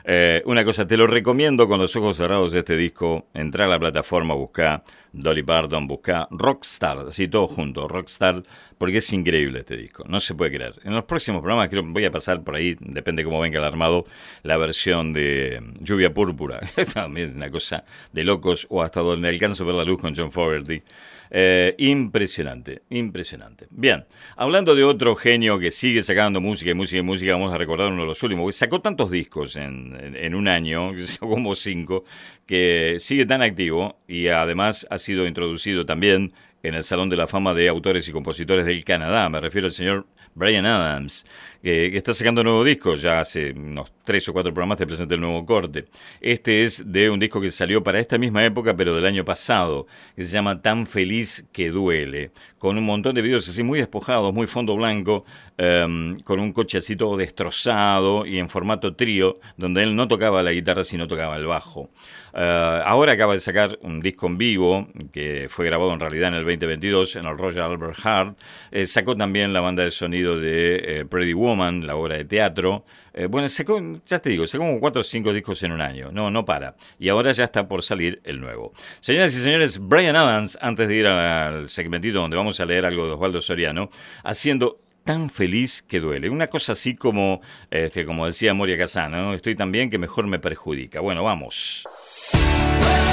[0.04, 3.28] Eh, una cosa, te lo recomiendo con los ojos cerrados este disco.
[3.34, 4.84] Entra a la plataforma, busca
[5.18, 8.44] Dolly Parton, busca Rockstar, así todo junto, Rockstar,
[8.78, 10.74] porque es increíble este disco, no se puede creer.
[10.84, 14.06] En los próximos programas creo voy a pasar por ahí, depende cómo venga el armado,
[14.44, 16.60] la versión de Lluvia Púrpura,
[16.94, 20.84] también una cosa de locos, o hasta donde alcanzo ver la luz con John Fogerty.
[21.30, 23.68] Eh, impresionante, impresionante.
[23.70, 24.06] Bien,
[24.36, 27.92] hablando de otro genio que sigue sacando música y música y música, vamos a recordar
[27.92, 32.04] uno de los últimos, sacó tantos discos en, en- en un año, como cinco,
[32.46, 37.28] que sigue tan activo y además ha sido introducido también en el Salón de la
[37.28, 39.30] Fama de Autores y Compositores del Canadá.
[39.30, 40.06] Me refiero al señor
[40.38, 41.26] Brian Adams,
[41.64, 42.96] que, está sacando nuevo disco.
[42.96, 45.86] Ya hace unos tres o cuatro programas te presenté el nuevo corte.
[46.22, 49.88] Este es de un disco que salió para esta misma época, pero del año pasado,
[50.16, 54.32] que se llama Tan Feliz que Duele, con un montón de videos así muy despojados,
[54.32, 55.26] muy fondo blanco,
[55.58, 60.44] em, con un coche así todo destrozado y en formato trío, donde él no tocaba
[60.44, 61.90] la guitarra, sino tocaba el bajo.
[62.40, 66.36] Eh, ahora acaba de sacar un disco en vivo que fue grabado en realidad en
[66.36, 68.38] el 2022 en el Royal Albert Hart.
[68.70, 72.86] Eh, sacó también la banda de sonido de eh, Pretty Woman, la obra de teatro.
[73.16, 76.12] Eh, bueno, sacó, ya te digo, sacó como cuatro o cinco discos en un año.
[76.12, 76.76] No, no para.
[77.00, 78.72] Y ahora ya está por salir el nuevo.
[79.02, 83.08] Señoras y señores, Brian Adams, antes de ir al segmentito donde vamos a leer algo
[83.08, 83.90] de Osvaldo Soriano,
[84.24, 86.30] haciendo tan feliz que duele.
[86.30, 89.34] Una cosa así como, este, como decía Moria Casano, ¿no?
[89.34, 91.00] estoy tan bien que mejor me perjudica.
[91.00, 91.88] Bueno, vamos.
[92.34, 93.07] Well,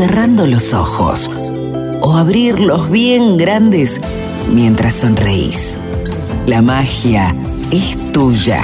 [0.00, 1.28] cerrando los ojos
[2.00, 4.00] o abrirlos bien grandes
[4.50, 5.76] mientras sonreís.
[6.46, 7.34] La magia
[7.70, 8.62] es tuya.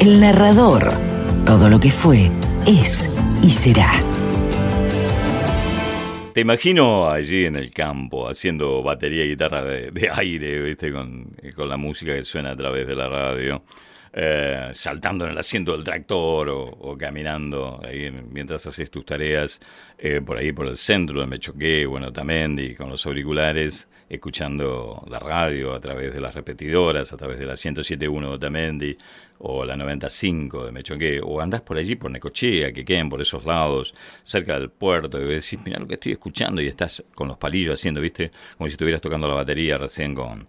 [0.00, 0.90] El narrador.
[1.44, 2.30] Todo lo que fue,
[2.66, 3.10] es
[3.42, 3.92] y será.
[6.32, 10.90] Te imagino allí en el campo haciendo batería y guitarra de, aire, ¿viste?
[10.90, 13.62] Con la música que suena a través de la radio.
[14.12, 19.04] Eh, saltando en el asiento del tractor o, o caminando ahí en- mientras haces tus
[19.04, 19.60] tareas
[19.98, 25.18] eh, por ahí por el centro de Mechoqué, bueno, Tamendi, con los auriculares, escuchando la
[25.18, 28.96] radio a través de las repetidoras, a través de la 107.1 de Tamendi
[29.42, 33.44] o la 95 de Mechoqué, o andás por allí, por Necochea, que queden por esos
[33.46, 37.38] lados, cerca del puerto, y decís, mira lo que estoy escuchando, y estás con los
[37.38, 38.30] palillos haciendo, ¿viste?
[38.58, 40.46] Como si estuvieras tocando la batería recién con,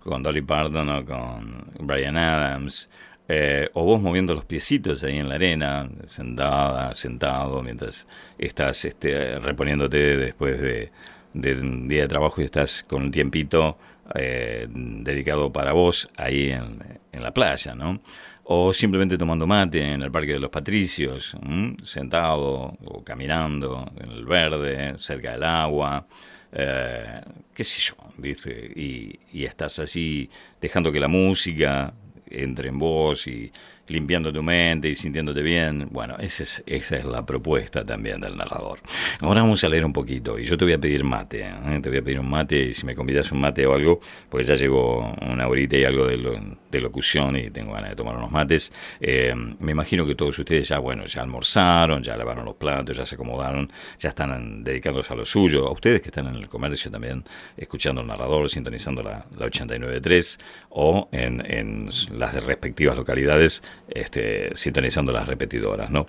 [0.00, 2.88] con Dolly Parton o con Brian Adams,
[3.32, 9.38] eh, o vos moviendo los piecitos ahí en la arena, sentada, sentado, mientras estás este,
[9.38, 10.90] reponiéndote después de,
[11.32, 13.78] un día de trabajo y estás con un tiempito
[14.16, 18.00] eh, dedicado para vos ahí en, la playa, ¿no?
[18.44, 21.36] O simplemente tomando mate en el Parque de los Patricios,
[21.82, 26.04] sentado o caminando en el verde, cerca del agua,
[26.52, 27.20] eh,
[27.54, 28.72] qué sé yo, ¿viste?
[28.74, 30.28] Y, y estás así
[30.60, 31.94] dejando que la música
[32.30, 33.52] entre en vos y
[33.90, 35.88] limpiando tu mente y sintiéndote bien.
[35.90, 38.78] Bueno, esa es, esa es la propuesta también del narrador.
[39.20, 41.40] Ahora vamos a leer un poquito y yo te voy a pedir mate.
[41.42, 41.80] ¿eh?
[41.82, 44.46] Te voy a pedir un mate y si me convidas un mate o algo, porque
[44.46, 46.38] ya llevo una horita y algo de, lo-
[46.70, 48.72] de locución y tengo ganas de tomar unos mates.
[49.00, 53.04] Eh, me imagino que todos ustedes ya, bueno, ya almorzaron, ya lavaron los platos, ya
[53.04, 55.66] se acomodaron, ya están dedicándose a lo suyo.
[55.66, 57.24] A ustedes que están en el comercio también,
[57.56, 60.38] escuchando el narrador, sintonizando la, la 89.3
[60.70, 66.06] o en, en las respectivas localidades, este, sintonizando las repetidoras, ¿no?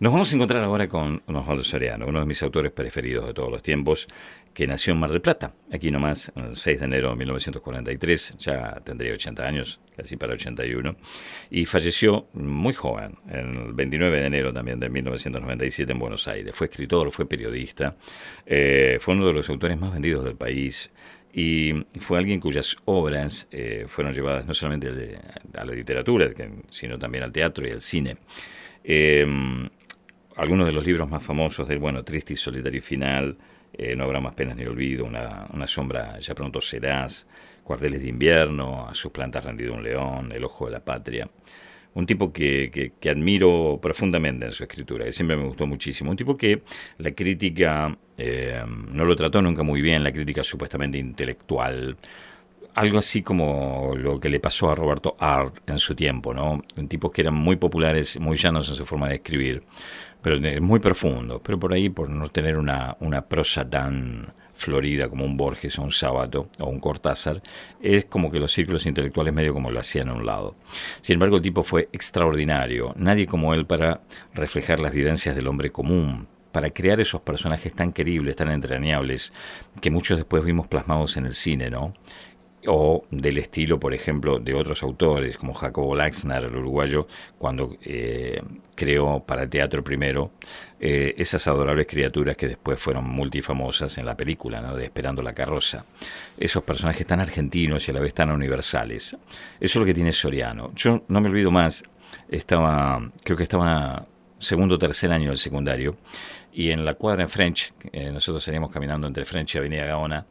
[0.00, 3.50] Nos vamos a encontrar ahora con Osvaldo Soriano, uno de mis autores preferidos de todos
[3.50, 4.08] los tiempos,
[4.54, 8.80] que nació en Mar del Plata, aquí nomás, el 6 de enero de 1943, ya
[8.84, 10.96] tendría 80 años, casi para 81,
[11.50, 16.54] y falleció muy joven, el 29 de enero también de 1997 en Buenos Aires.
[16.54, 17.96] Fue escritor, fue periodista,
[18.46, 20.92] eh, fue uno de los autores más vendidos del país,
[21.34, 25.18] y fue alguien cuyas obras eh, fueron llevadas no solamente de-
[25.54, 26.28] a la literatura,
[26.70, 28.16] sino también al teatro y al cine.
[28.84, 29.26] Eh,
[30.36, 33.36] algunos de los libros más famosos del bueno, Triste y Solitario Final,
[33.72, 37.26] eh, No habrá más penas ni olvido, una, una sombra ya pronto serás,
[37.64, 41.28] Cuarteles de invierno, A sus plantas rendido un león, El ojo de la patria.
[41.94, 42.70] Un tipo que,
[43.00, 46.10] que- admiro profundamente en su escritura, que siempre me gustó muchísimo.
[46.10, 46.62] Un tipo que
[46.98, 51.96] la crítica eh, no lo trató nunca muy bien, la crítica supuestamente intelectual,
[52.74, 56.62] algo así como lo que le pasó a Roberto Art en su tiempo, ¿no?
[56.88, 59.62] Tipos que eran muy populares, muy llanos en su forma de escribir,
[60.22, 65.24] pero muy profundo, pero por ahí por no tener una, una prosa tan florida como
[65.24, 67.42] un Borges o un Sábato o un Cortázar,
[67.82, 70.54] es como que los círculos intelectuales medio como lo hacían a un lado.
[71.00, 74.00] Sin embargo, el tipo fue extraordinario, nadie como él para
[74.34, 79.32] reflejar las vivencias del hombre común, para crear esos personajes tan queribles, tan entrañables,
[79.80, 81.94] que muchos después vimos plasmados en el cine, ¿no?
[82.66, 87.06] O del estilo, por ejemplo, de otros autores, como Jacobo Laxner, el uruguayo,
[87.38, 88.42] cuando eh,
[88.74, 90.30] creó para teatro primero
[90.80, 94.76] eh, esas adorables criaturas que después fueron multifamosas en la película, ¿no?
[94.76, 95.84] de Esperando la carroza.
[96.38, 99.14] Esos personajes tan argentinos y a la vez tan universales.
[99.14, 99.18] Eso
[99.60, 100.72] es lo que tiene Soriano.
[100.74, 101.84] Yo no me olvido más,
[102.28, 104.06] estaba, creo que estaba
[104.38, 105.96] segundo o tercer año del secundario,
[106.52, 107.72] y en la cuadra en French,
[108.12, 110.24] nosotros salíamos caminando entre French y Avenida Gaona,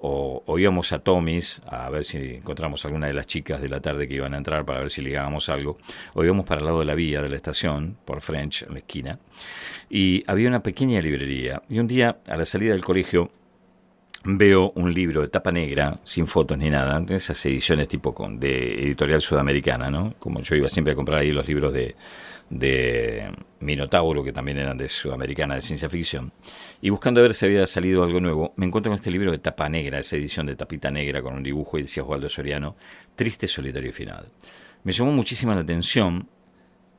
[0.00, 4.06] o, íbamos a Tommy's a ver si encontramos alguna de las chicas de la tarde
[4.06, 5.78] que iban a entrar para ver si ligábamos algo,
[6.14, 8.78] o íbamos para el lado de la vía de la estación, por French, en la
[8.78, 9.18] esquina,
[9.88, 11.62] y había una pequeña librería.
[11.68, 13.30] Y un día, a la salida del colegio,
[14.24, 18.82] veo un libro de tapa negra, sin fotos ni nada, esas ediciones tipo con, de
[18.82, 20.14] editorial sudamericana, ¿no?
[20.18, 21.94] Como yo iba siempre a comprar ahí los libros de,
[22.50, 23.30] de
[23.60, 26.32] Minotauro, que también eran de Sudamericana de ciencia ficción,
[26.80, 29.68] y buscando ver si había salido algo nuevo, me encuentro con este libro de tapa
[29.68, 32.76] negra, esa edición de tapita negra con un dibujo, y decía Osvaldo Soriano,
[33.14, 34.28] Triste Solitario Final.
[34.84, 36.28] Me llamó muchísima la atención,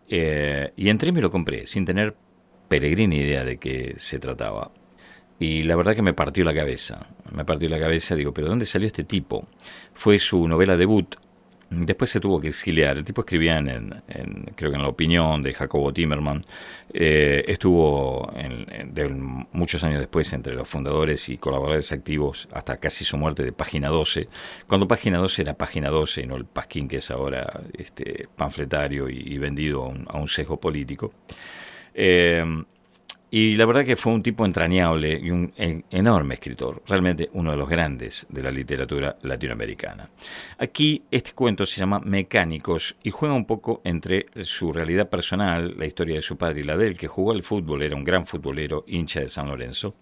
[0.10, 2.16] eh, y entré y me lo compré, sin tener
[2.68, 4.72] peregrina idea de qué se trataba.
[5.40, 7.08] Y la verdad que me partió la cabeza.
[7.32, 9.48] Me partió la cabeza, digo, ¿pero dónde salió este tipo?
[9.94, 11.16] Fue su novela debut.
[11.70, 12.98] Después se tuvo que exiliar.
[12.98, 14.02] El tipo escribía en,
[14.56, 16.44] creo que en La Opinión de Jacobo Timerman.
[16.94, 18.32] Eh, estuvo
[19.52, 23.90] muchos años después entre los fundadores y colaboradores activos hasta casi su muerte de Página
[23.90, 24.30] 12.
[24.68, 29.10] Cuando Página 12 era Página 12 y no el pasquín que es ahora este, panfletario
[29.10, 31.12] y, vendido a un, a sesgo político.
[31.94, 32.46] Eh,
[33.30, 37.52] y la verdad que fue un tipo entrañable y un en- enorme escritor, realmente uno
[37.52, 40.10] de los grandes de la literatura latinoamericana.
[40.58, 45.86] Aquí este cuento se llama Mecánicos y juega un poco entre su realidad personal, la
[45.86, 48.26] historia de su padre y la de él, que jugó al fútbol, era un gran
[48.26, 49.96] futbolero, hincha de San Lorenzo,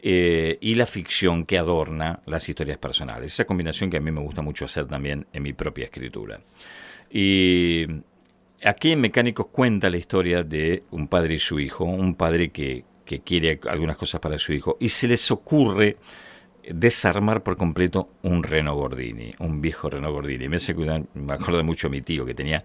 [0.00, 3.32] eh, y la ficción que adorna las historias personales.
[3.32, 6.40] Esa combinación que a mí me gusta mucho hacer también en mi propia escritura.
[7.10, 7.84] Y
[8.64, 12.84] aquí en Mecánicos cuenta la historia de un padre y su hijo, un padre que,
[13.04, 15.96] que quiere algunas cosas para su hijo, y se les ocurre
[16.70, 20.48] desarmar por completo un Renault Gordini, un viejo Renault Gordini.
[20.48, 22.62] Me, hace me acuerdo mucho de mi tío que tenía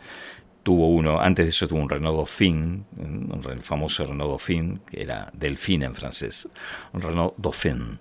[0.63, 2.83] tuvo uno, antes de eso tuvo un Renault Dauphine,
[3.51, 6.47] el famoso Renault Dauphine, que era Delfín en francés,
[6.93, 7.99] un Renault Dauphin,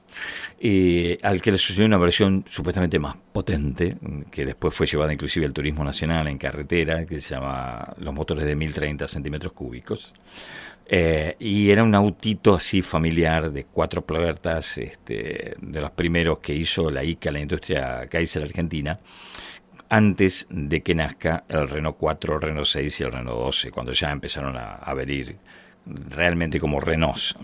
[0.61, 3.97] eh, al que le sucedió una versión supuestamente más potente,
[4.31, 8.45] que después fue llevada inclusive al turismo nacional en carretera, que se llama los motores
[8.45, 10.15] de 1030 centímetros cúbicos.
[10.87, 16.55] Eh, y era un autito así familiar de cuatro puertas, este, de los primeros que
[16.55, 18.99] hizo la ICA, la industria Kaiser Argentina,
[19.93, 23.93] antes de que nazca el Renault 4, el Renault 6 y el Renault 12, cuando
[23.93, 25.37] ya empezaron a, venir
[25.85, 27.37] realmente como Renault.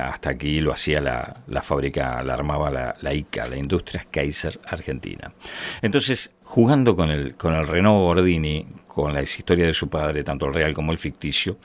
[0.00, 5.32] Hasta aquí lo hacía la, la fábrica, la armaba la, ICA, la Industria Kaiser Argentina.
[5.80, 10.46] Entonces, jugando con el, con el Renault Gordini, con la historia de su padre, tanto
[10.46, 11.58] el real como el ficticio,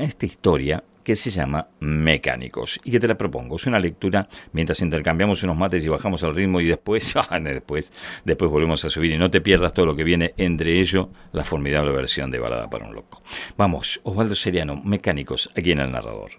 [0.00, 3.54] esta historia que se llama Mecánicos y que te la propongo.
[3.54, 7.92] Es una lectura mientras intercambiamos unos mates y bajamos el ritmo y después, después,
[8.24, 11.44] después volvemos a subir y no te pierdas todo lo que viene, entre ello la
[11.44, 13.22] formidable versión de Balada para un Loco.
[13.56, 16.32] Vamos, Osvaldo Seriano, Mecánicos, aquí en el narrador.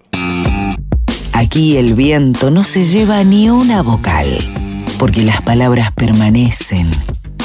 [1.32, 4.28] Aquí el viento no se lleva ni una vocal,
[5.00, 6.92] porque las palabras permanecen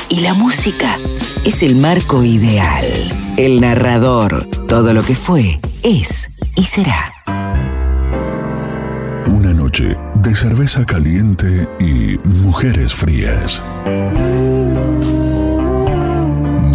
[0.09, 0.99] y la música
[1.45, 2.85] es el marco ideal.
[3.37, 7.12] El narrador, todo lo que fue, es y será.
[9.29, 13.63] Una noche de cerveza caliente y mujeres frías.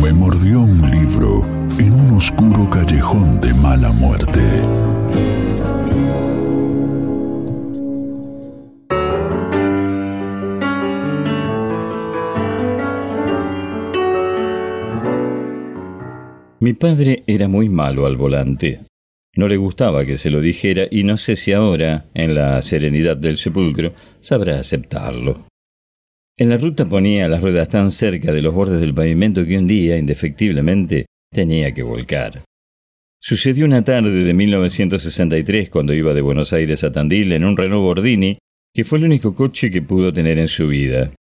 [0.02, 1.46] Me mordió un libro
[1.78, 4.42] en un oscuro callejón de mala muerte.
[16.60, 18.87] Mi padre era muy malo al volante.
[19.38, 23.16] No le gustaba que se lo dijera y no sé si ahora, en la serenidad
[23.16, 25.46] del sepulcro, sabrá aceptarlo.
[26.36, 29.68] En la ruta ponía las ruedas tan cerca de los bordes del pavimento que un
[29.68, 32.46] día, indefectiblemente, tenía que volcar.
[33.22, 37.84] Sucedió una tarde de 1963 cuando iba de Buenos Aires a Tandil en un Renault
[37.84, 38.40] Gordini,
[38.74, 41.12] que fue el único coche que pudo tener en su vida.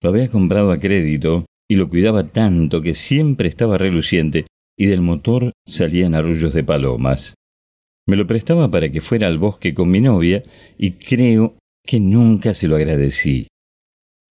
[0.00, 4.46] Lo había comprado a crédito y lo cuidaba tanto que siempre estaba reluciente
[4.78, 7.34] y del motor salían arrullos de palomas.
[8.10, 10.42] Me lo prestaba para que fuera al bosque con mi novia
[10.76, 11.56] y creo
[11.86, 13.46] que nunca se lo agradecí.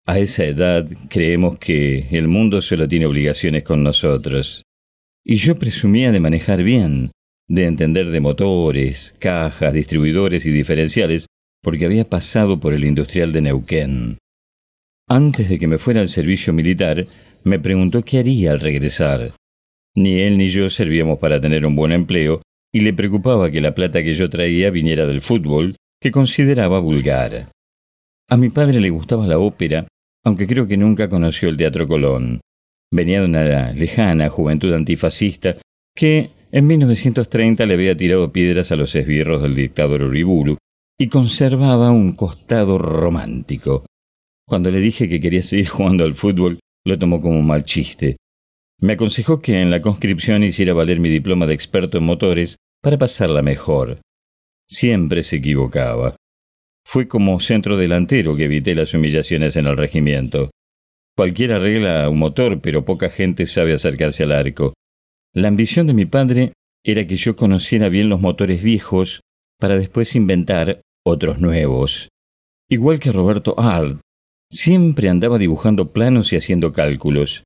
[0.07, 4.63] A esa edad creemos que el mundo solo tiene obligaciones con nosotros.
[5.25, 7.13] Y yo presumía de manejar bien,
[7.49, 11.25] de entender de motores, cajas, distribuidores y diferenciales,
[11.63, 14.19] porque había pasado por el industrial de Neuquén.
[15.09, 17.07] Antes de que me fuera al servicio militar,
[17.43, 19.33] me preguntó qué haría al regresar.
[19.95, 22.43] Ni él ni yo servíamos para tener un buen empleo,
[22.75, 27.51] y le preocupaba que la plata que yo traía viniera del fútbol, que consideraba vulgar.
[28.29, 29.87] A mi padre le gustaba la ópera,
[30.25, 32.41] aunque creo que nunca conoció el Teatro Colón.
[32.91, 35.57] Venía de una lejana juventud antifascista
[35.95, 40.57] que en 1930 le había tirado piedras a los esbirros del dictador Uriburu
[40.99, 43.87] y conservaba un costado romántico.
[44.47, 48.17] Cuando le dije que quería seguir jugando al fútbol, lo tomó como un mal chiste.
[48.83, 52.99] Me aconsejó que en la conscripción hiciera valer mi diploma de experto en motores para
[52.99, 54.01] pasarla mejor.
[54.69, 56.17] Siempre se equivocaba.
[56.85, 60.51] Fue como centro delantero que evité las humillaciones en el regimiento.
[61.17, 64.75] Cualquiera arregla un motor, pero poca gente sabe acercarse al arco.
[65.33, 66.53] La ambición de mi padre
[66.85, 69.21] era que yo conociera bien los motores viejos
[69.61, 72.09] para después inventar otros nuevos.
[72.69, 74.01] Igual que Roberto Art,
[74.51, 77.45] siempre andaba dibujando planos y haciendo cálculos.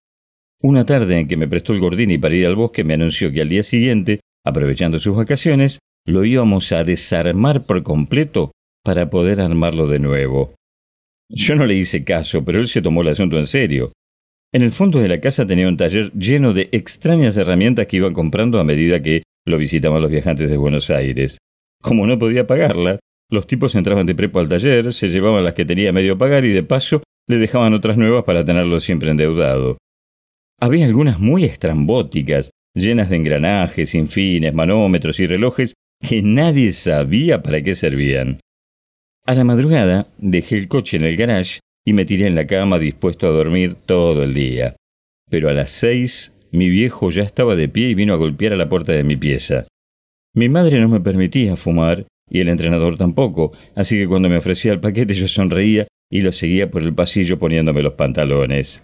[0.62, 3.43] Una tarde en que me prestó el Gordini para ir al bosque me anunció que
[3.43, 8.53] al día siguiente, aprovechando sus vacaciones, lo íbamos a desarmar por completo
[8.83, 10.55] para poder armarlo de nuevo.
[11.28, 13.93] Yo no le hice caso, pero él se tomó el asunto en serio.
[14.53, 18.15] En el fondo de la casa tenía un taller lleno de extrañas herramientas que iban
[18.15, 21.39] comprando a medida que lo visitaban los viajantes de Buenos Aires.
[21.83, 22.99] Como no podía pagarla,
[23.31, 26.53] los tipos entraban de prepo al taller, se llevaban las que tenía medio pagar y
[26.53, 29.78] de paso le dejaban otras nuevas para tenerlo siempre endeudado.
[30.59, 37.62] Había algunas muy estrambóticas, llenas de engranajes, infines, manómetros y relojes que nadie sabía para
[37.62, 38.41] qué servían.
[39.27, 42.78] A la madrugada dejé el coche en el garage y me tiré en la cama
[42.78, 44.77] dispuesto a dormir todo el día.
[45.31, 48.57] Pero a las seis mi viejo ya estaba de pie y vino a golpear a
[48.57, 49.66] la puerta de mi pieza.
[50.35, 54.73] Mi madre no me permitía fumar y el entrenador tampoco, así que cuando me ofrecía
[54.73, 58.83] el paquete yo sonreía y lo seguía por el pasillo poniéndome los pantalones.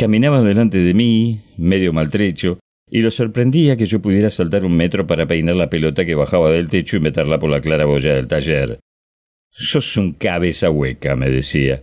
[0.00, 2.58] Caminaba delante de mí, medio maltrecho,
[2.88, 6.50] y lo sorprendía que yo pudiera saltar un metro para peinar la pelota que bajaba
[6.50, 8.80] del techo y meterla por la claraboya del taller.
[9.50, 11.82] Sos un cabeza hueca, me decía.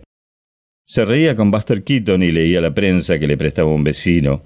[0.84, 4.42] Se reía con Buster Keaton y leía la prensa que le prestaba un vecino.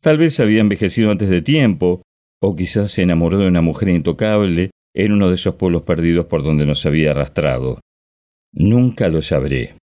[0.00, 2.02] Tal vez había envejecido antes de tiempo,
[2.40, 6.44] o quizás se enamoró de una mujer intocable en uno de esos pueblos perdidos por
[6.44, 7.80] donde nos había arrastrado.
[8.52, 9.74] Nunca lo sabré.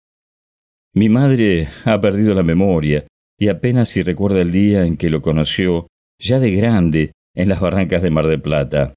[0.94, 3.07] Mi madre ha perdido la memoria
[3.38, 5.86] y apenas si recuerda el día en que lo conoció,
[6.18, 8.94] ya de grande, en las barrancas de Mar del Plata.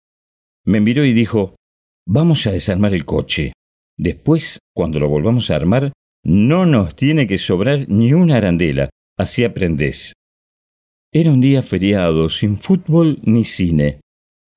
[0.65, 1.55] Me miró y dijo,
[2.07, 3.53] Vamos a desarmar el coche.
[3.97, 5.91] Después, cuando lo volvamos a armar,
[6.23, 10.13] no nos tiene que sobrar ni una arandela, así aprendés.
[11.13, 13.99] Era un día feriado, sin fútbol ni cine.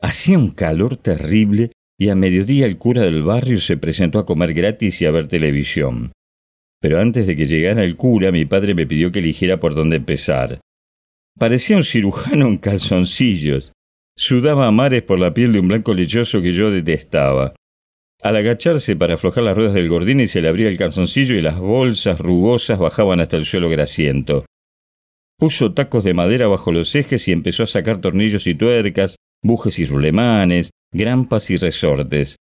[0.01, 4.55] Hacía un calor terrible y a mediodía el cura del barrio se presentó a comer
[4.55, 6.13] gratis y a ver televisión.
[6.85, 9.97] Pero antes de que llegara el cura, mi padre me pidió que eligiera por dónde
[9.97, 10.61] empezar.
[11.39, 13.73] Parecía un cirujano en calzoncillos.
[14.19, 17.55] Sudaba a mares por la piel de un blanco lechoso que yo detestaba.
[18.21, 21.59] Al agacharse para aflojar las ruedas del gordini se le abría el calzoncillo y las
[21.59, 24.45] bolsas rugosas bajaban hasta el suelo grasiento.
[25.39, 29.79] Puso tacos de madera bajo los ejes y empezó a sacar tornillos y tuercas, bujes
[29.79, 32.37] y rulemanes, grampas y resortes.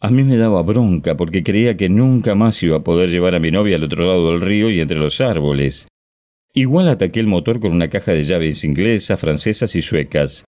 [0.00, 3.40] A mí me daba bronca porque creía que nunca más iba a poder llevar a
[3.40, 5.88] mi novia al otro lado del río y entre los árboles.
[6.54, 10.44] Igual ataqué el motor con una caja de llaves inglesas, francesas y suecas.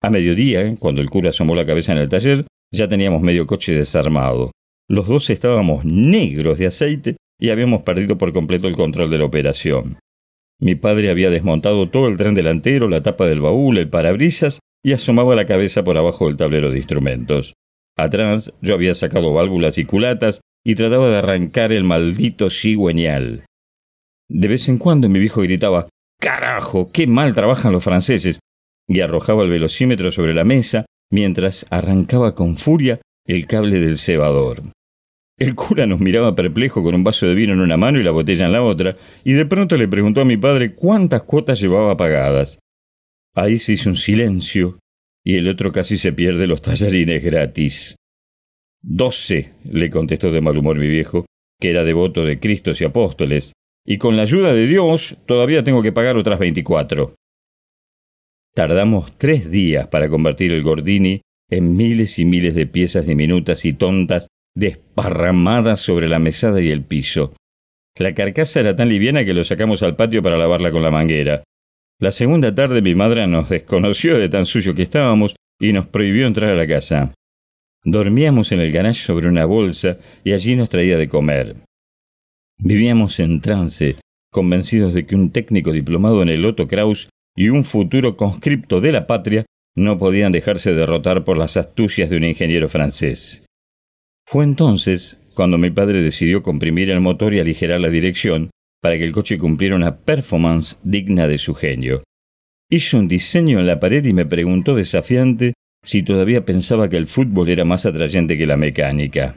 [0.00, 3.72] A mediodía, cuando el cura asomó la cabeza en el taller, ya teníamos medio coche
[3.72, 4.52] desarmado.
[4.88, 9.24] Los dos estábamos negros de aceite y habíamos perdido por completo el control de la
[9.24, 9.98] operación.
[10.60, 14.92] Mi padre había desmontado todo el tren delantero, la tapa del baúl, el parabrisas y
[14.92, 17.54] asomaba la cabeza por abajo del tablero de instrumentos.
[17.96, 23.44] Atrás yo había sacado válvulas y culatas y trataba de arrancar el maldito cigüeñal.
[24.28, 25.88] De vez en cuando mi viejo gritaba
[26.20, 26.90] ¡Carajo!
[26.92, 28.40] ¡Qué mal trabajan los franceses!
[28.86, 34.62] y arrojaba el velocímetro sobre la mesa mientras arrancaba con furia el cable del cebador.
[35.38, 38.10] El cura nos miraba perplejo con un vaso de vino en una mano y la
[38.10, 41.96] botella en la otra, y de pronto le preguntó a mi padre cuántas cuotas llevaba
[41.96, 42.58] pagadas.
[43.34, 44.78] Ahí se hizo un silencio,
[45.24, 47.96] y el otro casi se pierde los tallarines gratis.
[48.82, 51.24] Doce, le contestó de mal humor mi viejo,
[51.58, 53.52] que era devoto de Cristos y apóstoles,
[53.86, 57.14] y con la ayuda de Dios todavía tengo que pagar otras veinticuatro.
[58.54, 63.72] Tardamos tres días para convertir el Gordini en miles y miles de piezas diminutas y
[63.72, 67.34] tontas desparramadas sobre la mesada y el piso.
[67.96, 71.42] La carcasa era tan liviana que lo sacamos al patio para lavarla con la manguera.
[72.04, 76.26] La segunda tarde mi madre nos desconoció de tan sucio que estábamos y nos prohibió
[76.26, 77.14] entrar a la casa.
[77.82, 81.56] Dormíamos en el garage sobre una bolsa y allí nos traía de comer.
[82.58, 83.96] Vivíamos en trance,
[84.30, 88.92] convencidos de que un técnico diplomado en el Otto Kraus y un futuro conscripto de
[88.92, 93.46] la patria no podían dejarse derrotar por las astucias de un ingeniero francés.
[94.26, 98.50] Fue entonces cuando mi padre decidió comprimir el motor y aligerar la dirección
[98.84, 102.04] para que el coche cumpliera una performance digna de su genio.
[102.70, 107.06] Hizo un diseño en la pared y me preguntó desafiante si todavía pensaba que el
[107.06, 109.36] fútbol era más atrayente que la mecánica.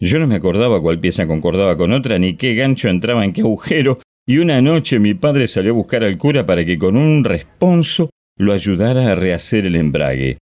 [0.00, 3.42] Yo no me acordaba cuál pieza concordaba con otra, ni qué gancho entraba en qué
[3.42, 7.22] agujero, y una noche mi padre salió a buscar al cura para que con un
[7.22, 10.38] responso lo ayudara a rehacer el embrague.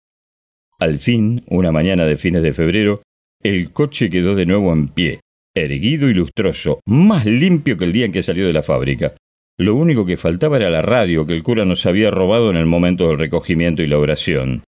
[0.80, 3.04] Al fin, una mañana de fines de febrero,
[3.42, 5.22] el coche quedó de nuevo en pie,
[5.56, 9.16] erguido y lustroso, más limpio que el día en que salió de la fábrica.
[9.58, 12.66] Lo único que faltaba era la radio que el cura nos había robado en el
[12.66, 14.64] momento del recogimiento y la oración.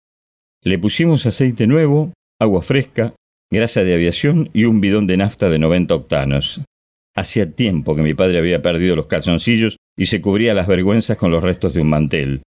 [0.64, 3.14] Le pusimos aceite nuevo, agua fresca,
[3.51, 6.61] grasa de aviación y un bidón de nafta de 90 octanos.
[7.15, 11.31] Hacía tiempo que mi padre había perdido los calzoncillos y se cubría las vergüenzas con
[11.31, 12.41] los restos de un mantel.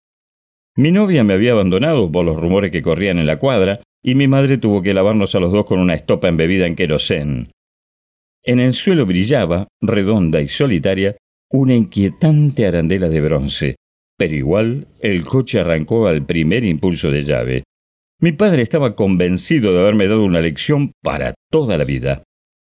[0.77, 4.29] Mi novia me había abandonado por los rumores que corrían en la cuadra y mi
[4.29, 7.51] madre tuvo que lavarnos a los dos con una estopa embebida en querosén.
[8.45, 11.17] En el suelo brillaba, redonda y solitaria,
[11.51, 13.77] una inquietante arandela de bronce,
[14.17, 17.65] pero igual el coche arrancó al primer impulso de llave.
[18.21, 22.23] Mi padre estaba convencido de haberme dado una lección para toda la vida.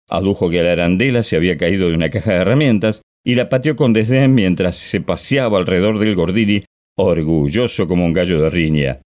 [0.09, 3.77] Adujo que la arandela se había caído de una caja de herramientas y la pateó
[3.77, 6.65] con desdén mientras se paseaba alrededor del Gordini,
[6.97, 9.01] orgulloso como un gallo de riña.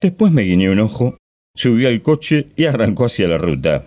[0.00, 1.18] Después me guiñó un ojo
[1.56, 3.86] subió al coche y arrancó hacia la ruta.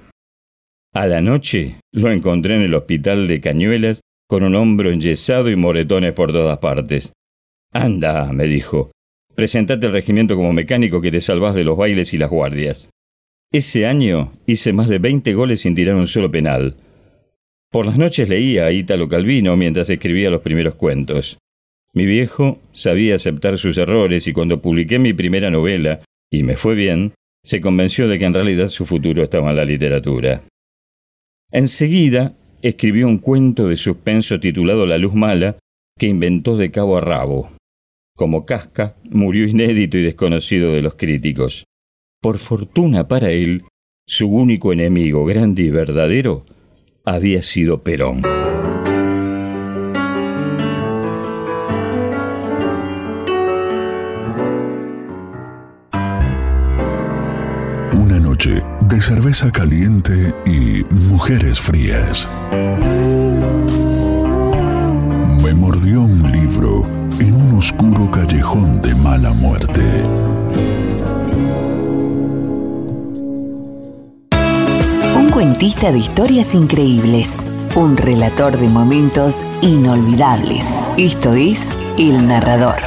[0.93, 5.55] A la noche lo encontré en el hospital de Cañuelas con un hombro enyesado y
[5.55, 7.13] moretones por todas partes.
[7.73, 8.91] Anda, me dijo,
[9.35, 12.89] presentate al regimiento como mecánico que te salvás de los bailes y las guardias.
[13.51, 16.75] Ese año hice más de 20 goles sin tirar un solo penal.
[17.71, 21.37] Por las noches leía a Ítalo Calvino mientras escribía los primeros cuentos.
[21.93, 26.01] Mi viejo sabía aceptar sus errores y cuando publiqué mi primera novela,
[26.31, 29.65] y me fue bien, se convenció de que en realidad su futuro estaba en la
[29.65, 30.43] literatura.
[31.51, 35.57] Enseguida escribió un cuento de suspenso titulado La luz mala,
[35.97, 37.51] que inventó de cabo a rabo.
[38.15, 41.63] Como Casca, murió inédito y desconocido de los críticos.
[42.21, 43.63] Por fortuna para él,
[44.05, 46.45] su único enemigo grande y verdadero
[47.05, 48.23] había sido Perón.
[57.93, 62.29] Una noche de cerveza caliente y mujeres frías.
[65.43, 66.87] Me mordió un libro
[67.19, 69.83] en un oscuro callejón de mala muerte.
[75.17, 77.29] Un cuentista de historias increíbles.
[77.75, 80.65] Un relator de momentos inolvidables.
[80.97, 81.59] Esto es
[81.97, 82.77] El Narrador.